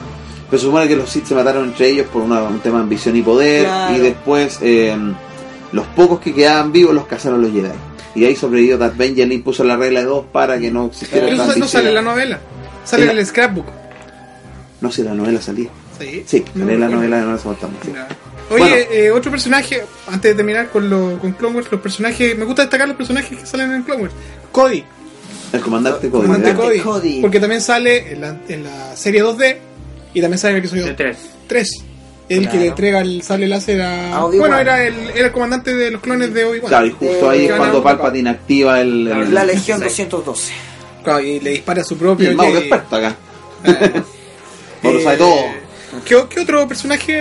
[0.52, 2.84] Pero se supone que los Sith se mataron entre ellos por una- un tema de
[2.84, 3.64] ambición y poder.
[3.66, 3.96] Claro.
[3.96, 4.96] Y después eh,
[5.72, 7.70] los pocos que quedaban vivos los cazaron los Jedi.
[8.14, 10.86] Y ahí sobrevivió Darth Vader y él impuso la regla de dos para que no
[10.86, 12.40] existiera Pero eso no sale en la novela.
[12.86, 13.66] Sale en el scrapbook.
[14.82, 15.70] No, si la novela salía.
[16.00, 16.24] Sí.
[16.26, 17.76] Sí, salía la novela de no se matamos.
[17.84, 17.92] sí.
[18.52, 18.76] Oye, Bueno.
[18.92, 22.64] eh, otro personaje, antes de terminar con, lo, con Clone Wars, los personajes, me gusta
[22.64, 24.14] destacar los personajes que salen en Clone Wars.
[24.52, 24.84] Cody,
[25.54, 26.24] El comandante Cody.
[26.26, 26.60] comandante.
[26.60, 27.22] Cody, Cody.
[27.22, 29.58] porque también sale en la, en la serie 2D
[30.16, 31.18] y también sale en el episodio De tres.
[31.46, 31.70] 3.
[32.30, 34.16] El que le entrega el sable láser a...
[34.16, 34.50] A Obi-Wan.
[34.50, 36.70] bueno, era el, era el comandante de los clones de Obi-Wan.
[36.70, 37.84] Claro, y justo ahí Eh, es cuando.
[37.84, 39.08] Palpatine activa el.
[39.08, 39.84] el- La Legión Sí.
[39.86, 40.54] 212.
[41.04, 42.30] Claro, y le dispara a su y propio...
[42.30, 42.62] el mago Jedi.
[42.68, 43.16] experto acá.
[43.66, 44.04] Ah.
[44.82, 45.36] Por lo sabe todo.
[46.06, 47.20] ¿qué, qué otro personaje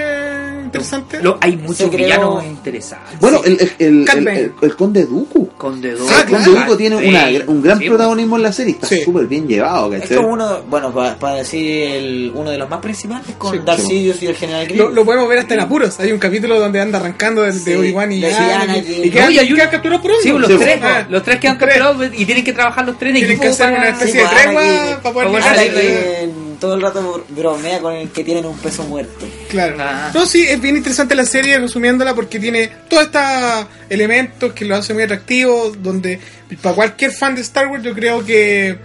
[0.64, 1.22] interesante?
[1.22, 3.18] Lo- hay muchos villanos interesantes.
[3.18, 4.40] Bueno, el, el, el, el, Bane.
[4.40, 5.48] el- el conde Dooku.
[5.56, 6.12] Conde Dooku.
[6.14, 6.50] Ah, el conde.
[6.50, 8.72] Dooku tiene Sí, una, un gran sí, protagonismo en la serie.
[8.74, 9.00] Está Sí.
[9.02, 13.34] súper bien llevado, Es como uno, bueno, para decir el, uno de los más principales
[13.38, 13.60] con Sí.
[13.64, 13.86] Darth Sí.
[13.86, 14.94] Sidious y el General Lo, Grievous.
[14.94, 15.98] lo podemos ver hasta en apuros.
[16.00, 19.50] Hay un capítulo donde anda arrancando de, de Sí, Obi-Wan y y No, y hay
[19.50, 20.20] un- quedan capturados por uno.
[20.22, 22.98] Sí, los Sí, tres, ah, los tres que han capturado y tienen que trabajar los
[22.98, 26.28] tres en Tienen que hacer una especie Sí, de pues, tregua para poder
[26.60, 29.26] Todo el rato bromea con el que tienen un peso muerto.
[29.48, 29.76] Claro.
[29.78, 30.10] Ah.
[30.12, 33.22] No, sí, es bien interesante la serie, resumiéndola, porque tiene todos estos
[33.88, 36.18] elementos que lo hacen muy atractivo, donde
[36.60, 38.78] para cualquier fan de Star Wars yo creo que eh,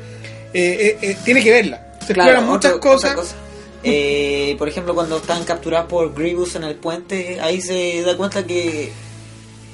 [0.53, 1.93] eh, eh, tiene que verla.
[2.05, 3.13] Se Claro, exploran muchas cosas.
[3.15, 3.35] cosa.
[3.83, 8.45] Eh, por ejemplo, cuando están capturados por Grievous en el puente, ahí se da cuenta
[8.45, 8.91] que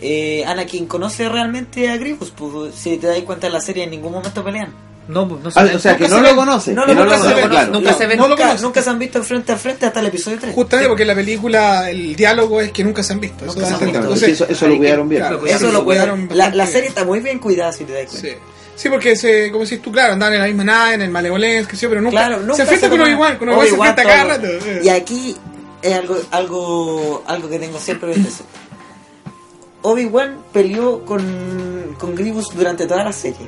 [0.02, 2.32] eh, Anakin conoce realmente a Grievous.
[2.32, 4.74] Pues, si te das cuenta en la serie, en ningún momento pelean.
[5.10, 6.74] No, no se Ah, o sea, que Nunca no se lo conoce.
[6.74, 7.72] No, que no, no lo nunca se conoce, ven, claro.
[7.74, 8.18] nunca se ven.
[8.18, 8.64] No lo nunca, conoce.
[8.64, 10.54] nunca se han visto frente a frente hasta el episodio 3.
[10.56, 13.44] Justamente porque en la película el diálogo es que nunca se han visto.
[13.46, 14.10] Eso, Nunca da se a han entender.
[14.12, 14.26] visto.
[14.26, 14.38] Exactamente.
[14.38, 15.22] Entonces, Sí, eso, eso lo cuidaron bien.
[15.22, 16.30] claro, Eso lo cuidaron.
[16.34, 18.28] La, la serie está muy bien cuidada, si te das cuenta.
[18.30, 18.36] Sí.
[18.76, 21.70] Sí, porque se, como decís tú, claro, andaban en la misma nave, en el Malevolence,
[21.70, 24.24] que sí, pero nunca, Claro, nunca se enfrenta con Obi-Wan, con Obi-Wan se enfrenta cada
[24.26, 24.48] rato.
[24.84, 25.36] Y aquí
[25.82, 28.44] es algo, algo, algo que tengo siempre presente.
[29.82, 33.48] Obi-Wan peleó con, con Grievous durante toda la serie.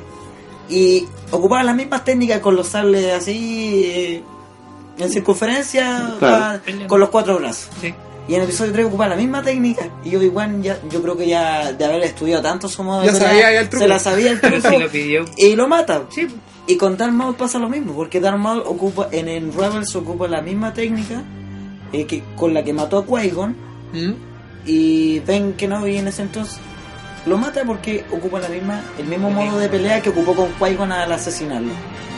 [0.71, 4.23] Y ocupaba las mismas técnicas con los sables así, eh,
[4.97, 6.61] en circunferencia, Claro.
[6.65, 7.69] pa- con los cuatro brazos.
[7.81, 7.93] Sí.
[8.27, 9.89] Y en el episodio 3 ocupaba la misma técnica.
[10.05, 13.13] Y Obi-Wan, ya, yo creo que ya de haber estudiado tanto su modo de Ya
[13.13, 13.83] pelea, sabía el truco.
[13.83, 14.75] se la sabía el Pero truco.
[14.77, 15.25] sí lo pidió.
[15.37, 16.03] y lo mata.
[16.09, 16.27] Sí,
[16.67, 20.27] Y con Darth Maul pasa lo mismo, porque Darth Maul ocupa, en el Rebels ocupa
[20.27, 21.23] la misma técnica
[21.91, 23.55] eh, que, con la que mató a Qui-Gon
[23.91, 24.13] ¿Mm?
[24.67, 26.59] y Ben Kenobi en ese entonces
[27.25, 30.91] lo mata porque ocupa la misma, el mismo modo de pelea que ocupó con Qui-Gon
[30.91, 31.71] al asesinarlo.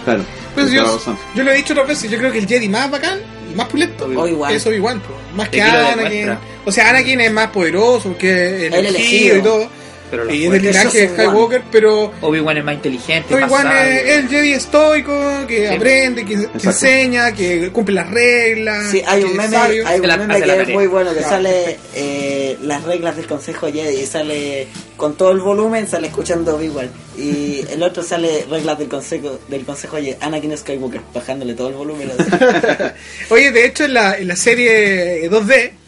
[0.05, 0.23] Claro.
[0.53, 0.99] Pues yo,
[1.33, 3.19] yo lo he dicho otras veces, yo creo que el Jedi más bacán
[3.51, 4.53] y más pulento Obi-Wan.
[4.53, 5.01] es Obi-Wan,
[5.35, 6.37] más que Anakin.
[6.65, 9.37] O sea, Anakin es más poderoso que el, El elegido elegido.
[9.37, 9.69] y todo.
[10.13, 11.09] Pero Y es fuerza- linaje de.
[11.09, 15.13] Skywalker, pero Obi-Wan es más inteligente, más Obi-Wan es el Jedi estoico,
[15.47, 15.73] que Sí.
[15.75, 16.33] aprende, que,
[16.63, 18.91] enseña, que cumple las reglas.
[18.91, 21.29] Sí, hay un meme, hay un la- meme que la es muy bueno, que Claro.
[21.35, 26.55] sale eh, las reglas del Consejo Jedi y sale con todo el volumen, sale escuchando
[26.57, 26.89] Obi-Wan.
[27.17, 31.73] Y el otro sale reglas del Consejo, del consejo Jedi, Anakin Skywalker, bajándole todo el
[31.75, 32.11] volumen.
[33.29, 35.82] Oye, de hecho, en la, en la serie 2D, remo-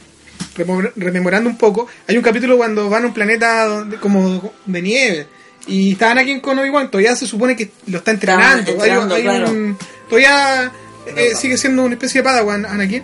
[0.96, 5.28] rememorando un poco, hay un capítulo cuando van a un planeta donde- como de nieve.
[5.68, 8.72] Y está Anakin con Obi-Wan, todavía se supone que lo está entrenando.
[8.72, 9.50] Hay- entrenando, hay claro.
[9.52, 9.78] un-
[10.10, 10.72] todavía
[11.16, 13.04] eh, sigue siendo una especie de Padawan Anakin.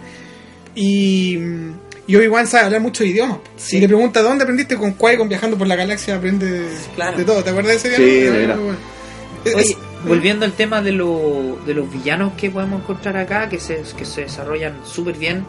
[0.76, 1.38] Y,
[2.08, 3.40] y Obi-Wan sabe hablar muchos idiomas.
[3.58, 3.78] Sí.
[3.78, 6.16] Y le pregunta, ¿dónde aprendiste con Qui-Gon viajando por la galaxia?
[6.16, 7.18] Aprende Claro.
[7.18, 7.44] de todo.
[7.44, 9.76] ¿Te acuerdas de ese Sí, Oye,
[10.06, 14.06] volviendo al tema de, lo- de los villanos que podemos encontrar acá, que se, que
[14.06, 15.44] se desarrollan súper bien.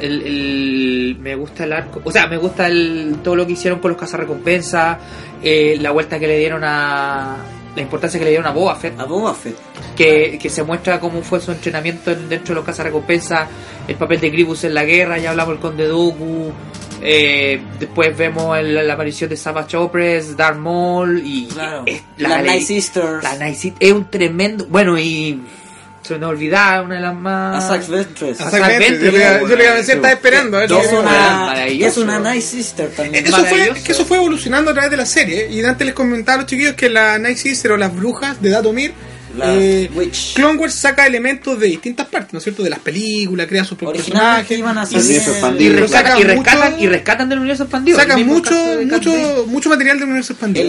[0.00, 3.78] El, el- me gusta el arco, o sea, me gusta el, todo lo que hicieron
[3.78, 4.96] con los cazarrecompensas,
[5.42, 7.36] eh, la vuelta que le dieron a.
[7.76, 9.56] la importancia que le dieron a Boba Fett, A Boba Fett.
[9.96, 13.48] que, que se muestra cómo fue su entrenamiento en- dentro de los cazarrecompensas,
[13.88, 16.52] el papel de Grievous en la guerra, ya hablamos del Conde Dooku,
[17.02, 21.82] eh, después vemos el- la aparición de Savage Opress, Darth Maul y Claro.
[21.86, 23.22] es- La Night Sisters.
[23.24, 24.66] la Night City es un tremendo.
[24.70, 25.40] Bueno, y
[26.02, 27.64] Se me olvidaba, una de las más.
[28.38, 29.04] A Sax Ventress.
[29.04, 30.56] Yo le iba- yo le iba a decir, estaba esperando.
[30.56, 33.24] a ver Que si- es una, es una Night Sister también.
[33.26, 35.48] Eso fue, que eso fue evolucionando a través de la serie.
[35.48, 38.50] Y antes les comentaba a los chiquillos que la Night Sister o las brujas de
[38.50, 38.92] Datomir,
[39.42, 40.34] eh, Witch.
[40.34, 42.62] Clone Wars saca elementos de distintas partes, ¿no es cierto?
[42.62, 44.58] De las películas, crea sus propios personajes.
[44.58, 44.82] iban a
[45.62, 47.98] y rescatan, y, rescatan, mucho- y rescatan del universo expandido.
[47.98, 48.54] sacan mucho,
[48.86, 50.68] mucho, mucho material del universo expandido.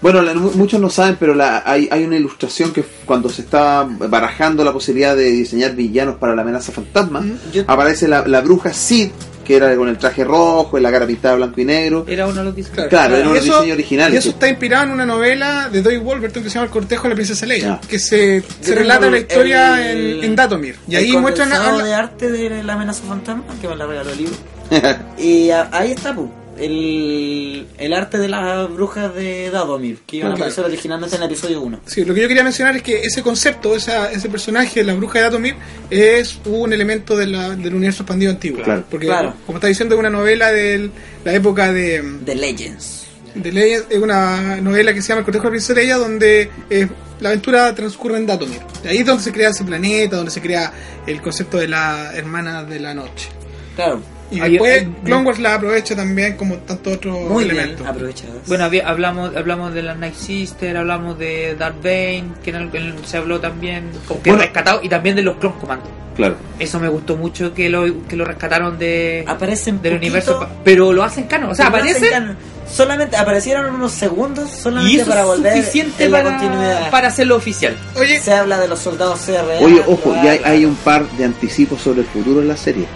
[0.00, 3.84] Bueno, la- muchos no saben, pero la, hay, hay una ilustración que cuando se está
[3.84, 7.24] barajando la posibilidad de diseñar villanos para la amenaza fantasma,
[7.66, 9.10] aparece la, la bruja Sid,
[9.42, 12.04] que era con el traje rojo y la cara pintada blanco y negro.
[12.08, 12.86] Era uno de los diseños.
[12.88, 14.12] Claro, era Y un eso- diseño original.
[14.14, 17.04] Y eso está inspirado en una novela de Doyle Wolverton que se llama El cortejo
[17.04, 20.76] de la princesa Leia, que se, relata la el- historia el- en, en Datomir.
[20.88, 24.10] Y el ahí muestran a- de arte de la amenaza fantasma que me la regaló
[24.10, 24.34] el libro.
[25.18, 30.34] y ahí está, pu, el, el arte de las brujas de Dadomir, que iban a
[30.34, 31.80] aparecer originalmente en el episodio 1.
[31.86, 35.18] Sí, lo que yo quería mencionar es que ese concepto, esa, ese personaje, la bruja
[35.18, 35.54] de Datomir,
[35.90, 38.62] es un elemento de la- del universo expandido antiguo.
[38.62, 38.84] Claro.
[38.90, 39.34] Porque, Claro.
[39.46, 40.90] como está diciendo, es una novela de
[41.24, 43.06] la época de, The Legends.
[43.34, 46.50] de Leia, es una novela que se llama El cortejo de la princesa Leia, donde
[46.68, 46.86] eh,
[47.20, 48.58] la aventura transcurre en Datomir.
[48.82, 50.72] De ahí es donde se crea ese planeta, donde se crea
[51.06, 53.28] el concepto de la hermana de la noche.
[53.74, 57.86] Claro, Y después hay- Clone Wars la aprovecha también como tantos otros muy elementos.
[57.96, 58.12] bien.
[58.46, 62.70] Bueno, había- hablamos, hablamos de la Night Sister, hablamos de Darth Bane, que en el-
[62.76, 64.42] en- se habló también, como que Bueno.
[64.44, 65.86] rescatado, y también de los Clone Commando.
[66.16, 66.36] Claro.
[66.58, 70.92] Eso me gustó mucho que lo, que lo rescataron de, Aparecen del poquito, universo, pero
[70.92, 72.36] lo hacen canon, o sea, pero no aparece hacen canon.
[72.70, 76.90] Solamente aparecieron unos segundos solamente y eso para volver suficiente en la para, continuidad.
[76.90, 77.76] para hacerlo oficial.
[77.98, 79.58] Oye, Se habla de los soldados CRA.
[79.60, 82.86] Oye, ojo, ya hay, hay un par de anticipos sobre el futuro en la serie.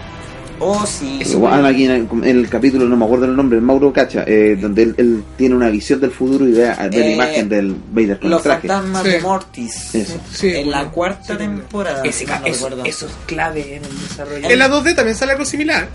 [0.59, 1.19] Oh, sí.
[1.21, 3.93] Eso Igual aquí en el, en el capítulo, no me acuerdo el nombre, el Mauro
[3.93, 7.13] Cacha, eh, donde él, él tiene una visión del futuro y ve, ve la Eh,
[7.15, 8.67] imagen del Vader con el Los traje.
[8.69, 9.09] fantasmas Sí.
[9.11, 9.95] de Mortis.
[9.95, 10.21] Eso.
[10.33, 12.03] sí, en la cuarta sí, temporada.
[12.05, 14.49] Ese, no eso, es clave en el desarrollo.
[14.51, 15.89] En la 2D también sale algo similar.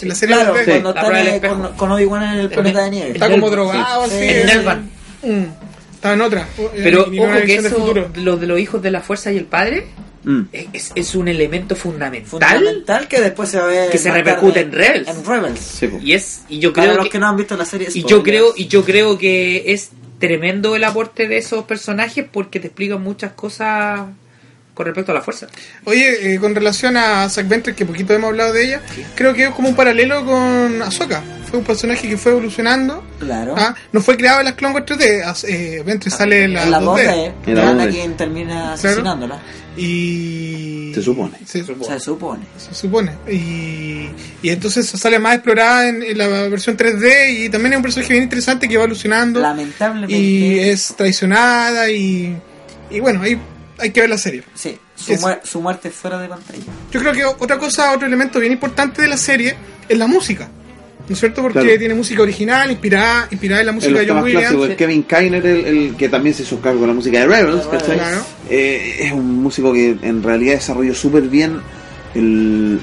[0.00, 0.64] En la serie Claro, 2D.
[0.64, 3.10] cuando están eh, con, con Obi-Wan en el planeta de nieve.
[3.12, 4.24] Está como el- drogado sí, así.
[4.28, 4.46] en.
[4.46, 4.90] Nelvan.
[5.22, 5.44] Mm.
[5.94, 6.48] Estaba en otra.
[6.76, 9.86] Pero Y ojo que eso, lo de los hijos de la fuerza y el padre,
[10.24, 10.42] Mm.
[10.52, 12.28] es, es un elemento fundamental.
[12.28, 15.08] Fundamental que después se va a ver Que se repercute en Rebels.
[15.08, 15.58] En Rebels.
[15.60, 15.98] Sí, po.
[16.00, 17.88] Y es, y yo Para creo los que, que no han visto la serie.
[17.92, 22.60] y yo creo, y yo creo que es tremendo el aporte de esos personajes porque
[22.60, 24.02] te explican muchas cosas
[24.74, 25.48] con respecto a la fuerza.
[25.84, 28.82] Oye, eh, con relación a Zack Ventress, que poquito hemos hablado de ella,
[29.16, 31.22] creo que es como un paralelo con Ahsoka.
[31.52, 33.04] Fue un personaje que fue evolucionando.
[33.20, 33.54] Claro.
[33.58, 35.22] Ah, no fue creado en las Clone Wars 3D.
[35.22, 37.04] As- Eh, Ventress sale en la, en la 2D.
[37.04, 37.90] 2D, En la ya 2D.
[37.90, 39.38] quien termina asesinándola.
[39.76, 40.92] Y.
[40.94, 41.38] Se supone.
[41.44, 42.44] Se, Se supone.
[42.58, 43.12] se supone.
[43.30, 44.08] Y,
[44.42, 47.44] y entonces sale más explorada en, en la versión 3D.
[47.44, 49.40] Y también es un personaje bien interesante que va evolucionando.
[49.40, 50.14] Lamentablemente.
[50.16, 51.90] y es traicionada.
[51.90, 52.34] Y,
[52.90, 53.38] y bueno, ahí
[53.78, 54.42] hay que ver la serie.
[54.54, 56.62] Sí, su, Es- muer- su muerte fuera de pantalla.
[56.90, 59.54] Yo creo que otra cosa, otro elemento bien importante de la serie
[59.88, 60.48] es la música.
[61.08, 61.42] ¿No es cierto?
[61.42, 61.78] Porque Claro.
[61.78, 64.70] tiene música original, inspirada, inspirada en la En música los de John Williams.
[64.70, 67.66] el Kevin Kiner, el, el que también se hizo cargo de la música de Rebels.
[67.66, 67.96] ¿cachai?
[67.96, 68.20] Claro.
[68.48, 71.60] Eh, es un músico que en realidad desarrolló súper bien
[72.14, 72.80] el,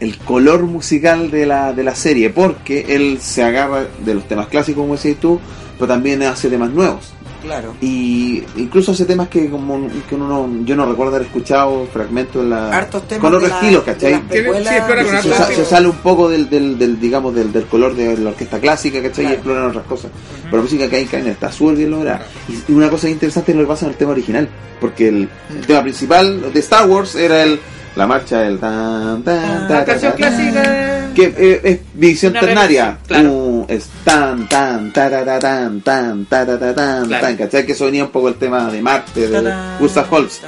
[0.00, 4.48] el color musical de la, de la serie, porque él se agarra de los temas
[4.48, 5.40] clásicos, como decías tú,
[5.78, 7.14] pero también hace temas nuevos.
[7.46, 7.74] Claro.
[7.80, 12.42] Y incluso hace temas que como que uno no, yo no recuerdo haber escuchado fragmentos
[12.42, 15.54] en la, Hartos temas con otro de la- estilo, de ¿cachai?
[15.54, 19.00] se, sale un poco del, del, del, digamos del, del color de la orquesta clásica
[19.02, 19.24] ¿cachai?
[19.24, 19.34] y Claro.
[19.34, 20.10] exploran otras cosas
[20.44, 23.52] pero la música que hay en está súper bien lograda y, y una cosa interesante
[23.52, 24.48] es lo que pasa en el tema original
[24.80, 27.58] porque el, el tema principal de Star Wars era el
[27.96, 31.10] la marcha del tan tan La ta, ta, canción ta, ta, clásica.
[31.14, 33.30] que eh, es visión Una ternaria claro.
[33.32, 37.26] Uh, es tan tan tarara, tan tan tarara, tan Claro.
[37.26, 37.66] tan ¿cachai?
[37.66, 40.42] que eso venía un poco el tema de Marte de Gustav Holst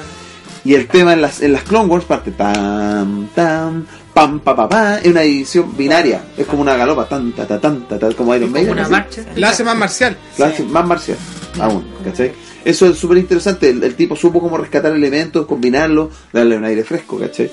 [0.65, 4.69] y el tema en las, en las Clone Wars parte tam, tam, pam, pa, pa,
[4.69, 6.21] pa, es una edición binaria.
[6.37, 8.73] Es como una galopa, tan, ta, ta, tan, ta, ta, como Iron Como Maiden.
[8.73, 9.23] una marcha.
[9.37, 10.17] La hace más marcial.
[10.37, 11.17] La hace más marcial,
[11.61, 12.33] aún, ¿cachai?
[12.65, 13.71] Eso es súper interesante.
[13.71, 17.51] El, el tipo supo cómo rescatar elementos, combinarlos, darle un aire fresco, ¿cachai?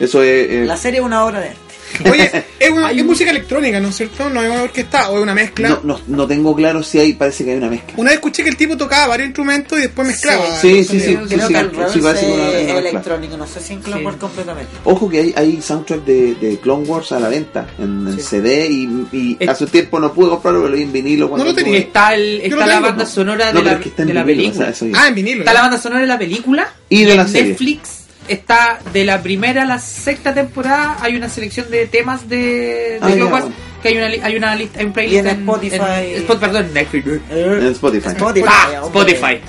[0.00, 0.50] Eso es.
[0.50, 1.60] eh, La serie es una obra de arte.
[2.10, 4.28] Oye, es, una- Hay es un- música electrónica, ¿no es cierto?
[4.30, 5.68] No es una orquesta o es una mezcla.
[5.68, 7.94] no, no, no tengo claro si hay, parece que hay una mezcla.
[7.96, 10.44] Una vez escuché que el tipo tocaba varios instrumentos y después mezclaba.
[10.60, 14.00] Sí, sí, sí, Creo sí, que el sí, es electrónico, no sé si en Clone
[14.00, 14.06] Sí.
[14.06, 14.70] Wars completamente.
[14.84, 18.22] Ojo que hay, hay soundtrack de, de Clone Wars a la venta en, en Sí.
[18.22, 21.28] CD y, y Es- hace un tiempo no pude comprarlo, pero lo vi en vinilo.
[21.28, 21.78] cuando No lo tenía.
[21.78, 23.64] Está, el, está la tengo, banda sonora No, de
[24.14, 24.72] la, película.
[24.94, 25.40] Ah, en vinilo.
[25.40, 27.50] Está la banda sonora de la película Y de la serie.
[27.50, 27.99] Netflix
[28.32, 32.98] está de la primera a la sexta temporada hay una selección de temas de, de
[33.00, 33.52] Ah, bueno.
[33.82, 35.76] que hay una hay una lista hay un Y playlist en Spotify.
[35.76, 38.08] en- Spot- perdón en Netflix En Spotify.
[38.08, 38.80] Spotify, Ah.
[38.84, 39.40] Spotify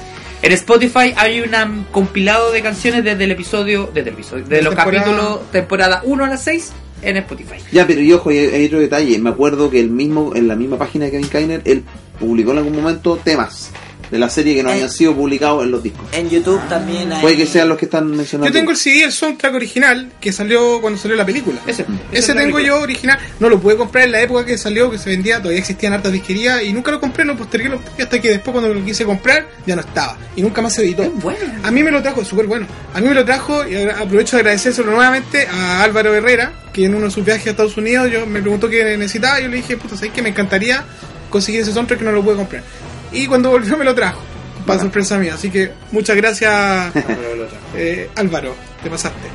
[0.44, 4.74] En Spotify hay un compilado de canciones desde el episodio, desde el episodio, de los
[4.76, 6.72] Temporada- capítulos temporada 1 a las 6
[7.04, 7.56] en Spotify.
[7.72, 9.20] Ya, pero y ojo, hay, hay otro detalle.
[9.20, 11.84] Me acuerdo que el mismo, en la misma página de Kevin Kainer, él
[12.20, 13.72] publicó en algún momento temas
[14.12, 14.74] de la serie que no Eh.
[14.74, 16.06] habían sido publicados en los discos.
[16.12, 17.22] En YouTube también hay.
[17.22, 18.48] Puede que sean los que están mencionando.
[18.48, 21.60] Yo tengo el CD, el soundtrack original, que salió cuando salió la película.
[21.66, 24.98] Ese, Ese tengo yo original, no lo pude comprar en la época que salió, que
[24.98, 28.20] se vendía, todavía existían hartas disquerías y nunca lo compré, lo postergué, lo postergué hasta
[28.22, 31.04] que después cuando lo quise comprar ya no estaba y nunca más se editó.
[31.04, 31.40] Es bueno.
[31.64, 32.68] A mí me lo trajo, súper bueno.
[32.94, 36.96] A mí me lo trajo y aprovecho de agradecérselo nuevamente a Álvaro Herrera, que en
[36.96, 39.58] uno de sus viajes a Estados Unidos yo me preguntó qué necesitaba y yo le
[39.58, 40.84] dije, puta, ¿sabes que me encantaría
[41.30, 42.64] conseguir ese soundtrack que no lo pude comprar?
[43.12, 44.22] Y cuando volvió me lo trajo,
[44.66, 45.36] para sorpresa mía.
[45.36, 46.94] Así que muchas gracias
[47.76, 49.28] eh, Álvaro, te pasaste.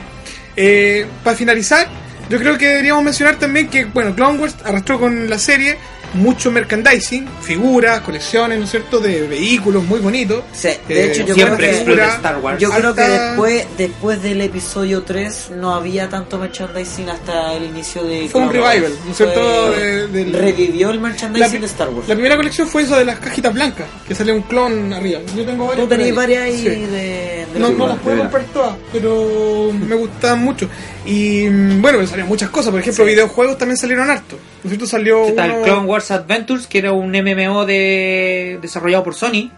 [0.56, 1.86] Eh, para finalizar,
[2.28, 5.76] yo creo que deberíamos mencionar también que, bueno, Clone Wars arrastró con la serie
[6.14, 10.42] mucho merchandising, figuras, colecciones, ¿no es cierto?, de vehículos muy bonitos.
[10.52, 11.72] Sí, de Eh, hecho, yo creo que.
[11.72, 12.58] figura- Star Wars.
[12.60, 18.02] Yo creo que después, después del episodio 3 no había tanto merchandising hasta el inicio
[18.04, 18.28] de.
[18.28, 19.70] Fue un revival, ¿no es cierto?
[19.72, 22.08] De- Revivió el La, merchandising de Star Wars.
[22.08, 25.20] la primera colección fue esa de las cajitas blancas, que sale un clon arriba.
[25.36, 25.88] Yo tengo varias.
[25.88, 26.12] Tú ahí.
[26.12, 26.64] varias ahí Sí.
[26.68, 26.86] de.
[26.86, 30.68] de No, los- no las puedo comprar todas, pero me gustaban mucho.
[31.06, 32.70] Y mm, bueno, salían muchas cosas.
[32.70, 34.36] Por ejemplo, videojuegos también salieron harto.
[34.36, 34.86] ¿No es cierto?
[34.86, 39.50] Salió Está el Clone Wars Adventures, que era un MMO de desarrollado por Sony,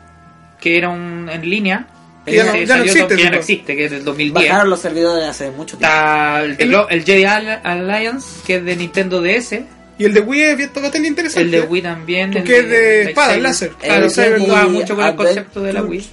[0.60, 1.86] que era un en línea.
[2.26, 4.04] Que ya no- Ese ya no salió- existe, que ya no existe, que es del
[4.04, 4.48] 2010.
[4.50, 5.86] Bajaron los servidores hace mucho tiempo.
[5.94, 9.64] Está el, el Jedi Al- Alliance, que es de Nintendo DS.
[10.00, 11.40] Y el de Wii es bien- bastante interesante.
[11.42, 12.30] El de Wii también.
[12.32, 13.70] Porque es de espada, láser.
[13.70, 16.06] Claro, El se jugaba mucho con el concepto de la Wii.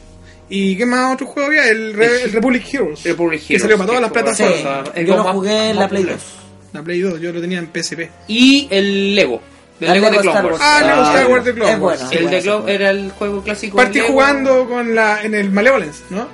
[0.49, 1.67] ¿Y qué más otro juego había?
[1.69, 3.03] El, Re- el Republic Heroes.
[3.03, 4.89] Republic Que Heroes, salió para todas que las plataformas.
[4.95, 6.19] es yo lo más- jugué en la Play popular.
[6.23, 6.35] 2.
[6.73, 8.09] La Play 2, yo lo tenía en PSP.
[8.27, 9.41] Y el Lego.
[9.81, 10.57] El Lego de Clone Wars.
[10.61, 11.27] Ah, Lego Star.
[11.27, 12.03] Wars de Clone Wars.
[12.11, 13.77] el de Clone era el juego clásico.
[13.77, 16.27] Partí jugando con la, en el Malevolence, ¿no?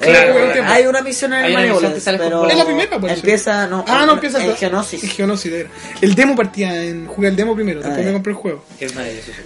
[0.00, 0.62] Claro.
[0.66, 1.82] Hay una misión en el con
[2.18, 2.48] pero.
[2.48, 3.20] Es la primera, parece.
[3.20, 5.04] Empieza, no, Ah, no, empieza en el Geonosis.
[5.04, 5.68] En Geonosis era.
[6.00, 7.06] El demo partía en.
[7.06, 8.64] Jugué el demo primero, después Ah, me compré el juego.
[8.78, 8.92] Es.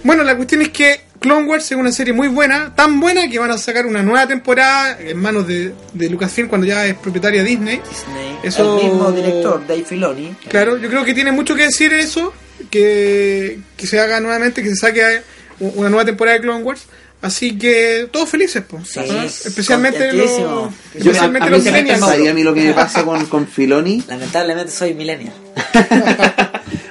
[0.03, 3.39] Bueno, la cuestión es que Clone Wars es una serie muy buena, tan buena que
[3.39, 7.43] van a sacar una nueva temporada en manos de, de Lucasfilm cuando ya es propietaria
[7.43, 7.77] Disney.
[7.89, 8.39] Disney.
[8.43, 10.35] Eso- El mismo director, Dave Filoni.
[10.49, 12.33] Claro, yo creo que tiene mucho que decir eso,
[12.69, 15.21] que, que se haga nuevamente, que se saque
[15.59, 16.83] una nueva temporada de Clone Wars.
[17.25, 18.87] Así que todos felices, pues.
[18.87, 19.25] Sí, ¿Ah?
[19.25, 20.29] especialmente los,
[20.93, 21.99] especialmente a los mí, millennials.
[22.01, 24.03] ¿sabía a mí lo que me pasa con, con Filoni?
[24.07, 25.33] Lamentablemente soy millennial.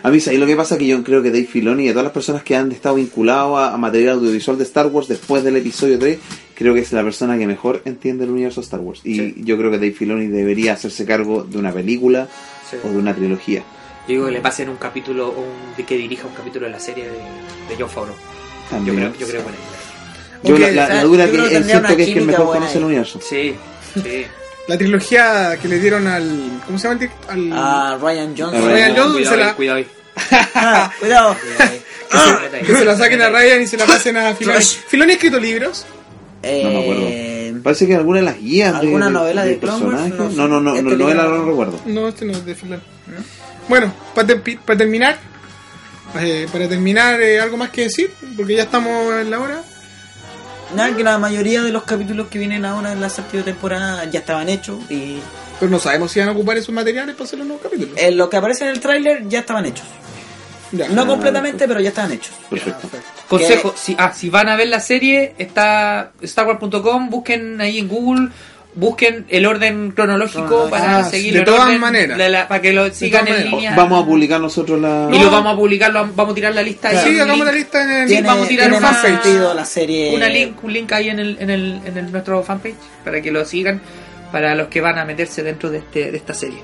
[0.02, 0.76] A mí, ¿sabéis lo que pasa?
[0.76, 3.58] Que yo creo que Dave Filoni y a todas las personas que han estado vinculados
[3.58, 6.18] a, a material audiovisual de Star Wars después del episodio 3,
[6.54, 9.00] creo que es la persona que mejor entiende el universo de Star Wars.
[9.02, 12.28] Y yo creo que Dave Filoni debería hacerse cargo de una película
[12.70, 12.76] Sí.
[12.84, 13.60] o de una trilogía.
[14.06, 16.80] Yo digo que le pasen un capítulo, un, de que dirija un capítulo de la
[16.80, 18.16] serie de, de John Favreau.
[18.84, 19.56] Yo creo, yo creo buena
[20.44, 23.20] Yo la, la- yo que él siento que es que el mejor conoce el universo.
[23.22, 23.54] Sí,
[23.94, 24.26] sí.
[24.66, 26.60] La trilogía que le dieron al.
[26.66, 28.62] ¿Cómo se llama el al A Ryan Johnson.
[28.70, 29.86] A Ryan Johnson cuidado, se la- ahí, cuidado ahí.
[30.54, 31.36] Ah, cuidado.
[32.64, 34.60] Que se la saquen a Ryan y se la pasen a Filoni.
[34.62, 35.84] Filoni ha escrito libros.
[36.42, 37.02] No me acuerdo.
[37.08, 40.14] Eh, Parece que alguna de las guías ¿Alguna de, novela de personajes.
[40.14, 41.80] No No, no, no, no, Este novela no recuerdo.
[41.86, 42.82] No, este no es de Filoni.
[43.68, 44.28] Bueno, para,
[44.64, 45.16] para terminar,
[46.20, 49.62] eh, para terminar, eh, algo más que decir, porque ya estamos en la hora.
[50.74, 54.20] Nada, que la mayoría de los capítulos que vienen ahora en la séptima temporada ya
[54.20, 55.18] estaban hechos y
[55.60, 57.94] Pero no sabemos si van a ocupar esos materiales para hacer los nuevos capítulos.
[57.96, 59.86] eh, lo que aparece en el tráiler ya estaban hechos.
[60.72, 60.88] Ya.
[60.88, 62.34] No completamente, pero ya estaban hechos.
[62.50, 62.88] Perfecto.
[63.28, 68.30] Consejo, si, ah, si van a ver la serie, está StarWars.com, busquen ahí en Google,
[68.76, 70.70] busquen el orden cronológico Cronológico.
[70.70, 72.18] para Ah, seguir de el todas orden, maneras.
[72.18, 73.74] la- la- para que lo sigan en línea.
[73.76, 75.08] Vamos a publicar nosotros la.
[75.12, 76.98] y lo vamos a publicar, lo vamos a tirar la lista ahí.
[77.14, 78.08] Sí, hagamos la lista en el.
[78.08, 80.14] Tiene, vamos a tirar tiene más sentido la serie.
[80.16, 83.30] una link, un link ahí en, el, en, el, en el- nuestro fanpage para que
[83.30, 83.80] lo sigan,
[84.32, 86.58] para los que van a meterse dentro de, este, de esta serie.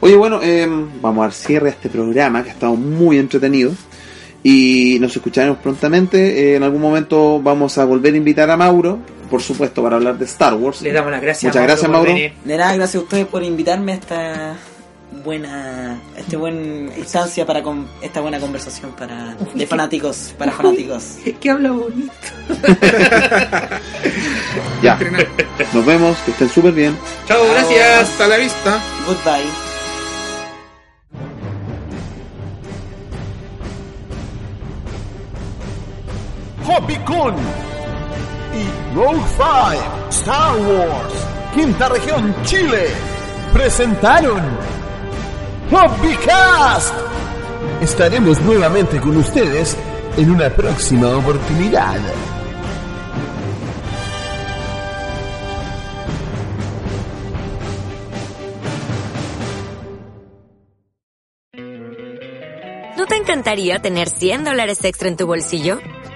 [0.00, 0.66] Oye, bueno, eh,
[1.00, 3.72] vamos a dar cierre a este programa que ha estado muy entretenido.
[4.42, 6.52] Y nos escucharemos prontamente.
[6.52, 10.18] Eh, en algún momento vamos a volver a invitar a Mauro, por supuesto, para hablar
[10.18, 10.82] de Star Wars.
[10.82, 11.50] Les damos las gracias.
[11.50, 12.12] Muchas gracias, Mauro.
[12.12, 14.56] De nada, gracias a ustedes por invitarme a esta
[15.24, 21.16] buena, este buen instancia para con, esta buena conversación para de fanáticos, para fanáticos.
[21.40, 22.12] que habla bonito.
[24.82, 24.98] Ya,
[25.72, 26.96] nos vemos, que estén súper bien.
[27.26, 28.10] Chao, gracias.
[28.10, 28.80] Hasta la vista.
[29.06, 29.66] Goodbye.
[36.66, 37.65] Hobbycon
[38.56, 41.14] y Rogue 5 Star Wars,
[41.54, 42.88] Quinta Región Chile,
[43.52, 44.40] presentaron
[45.70, 46.94] Hobbycast.
[47.80, 49.76] Estaremos nuevamente con ustedes
[50.16, 51.98] en una próxima oportunidad.
[62.96, 65.78] ¿No te encantaría tener 100 dólares extra en tu bolsillo?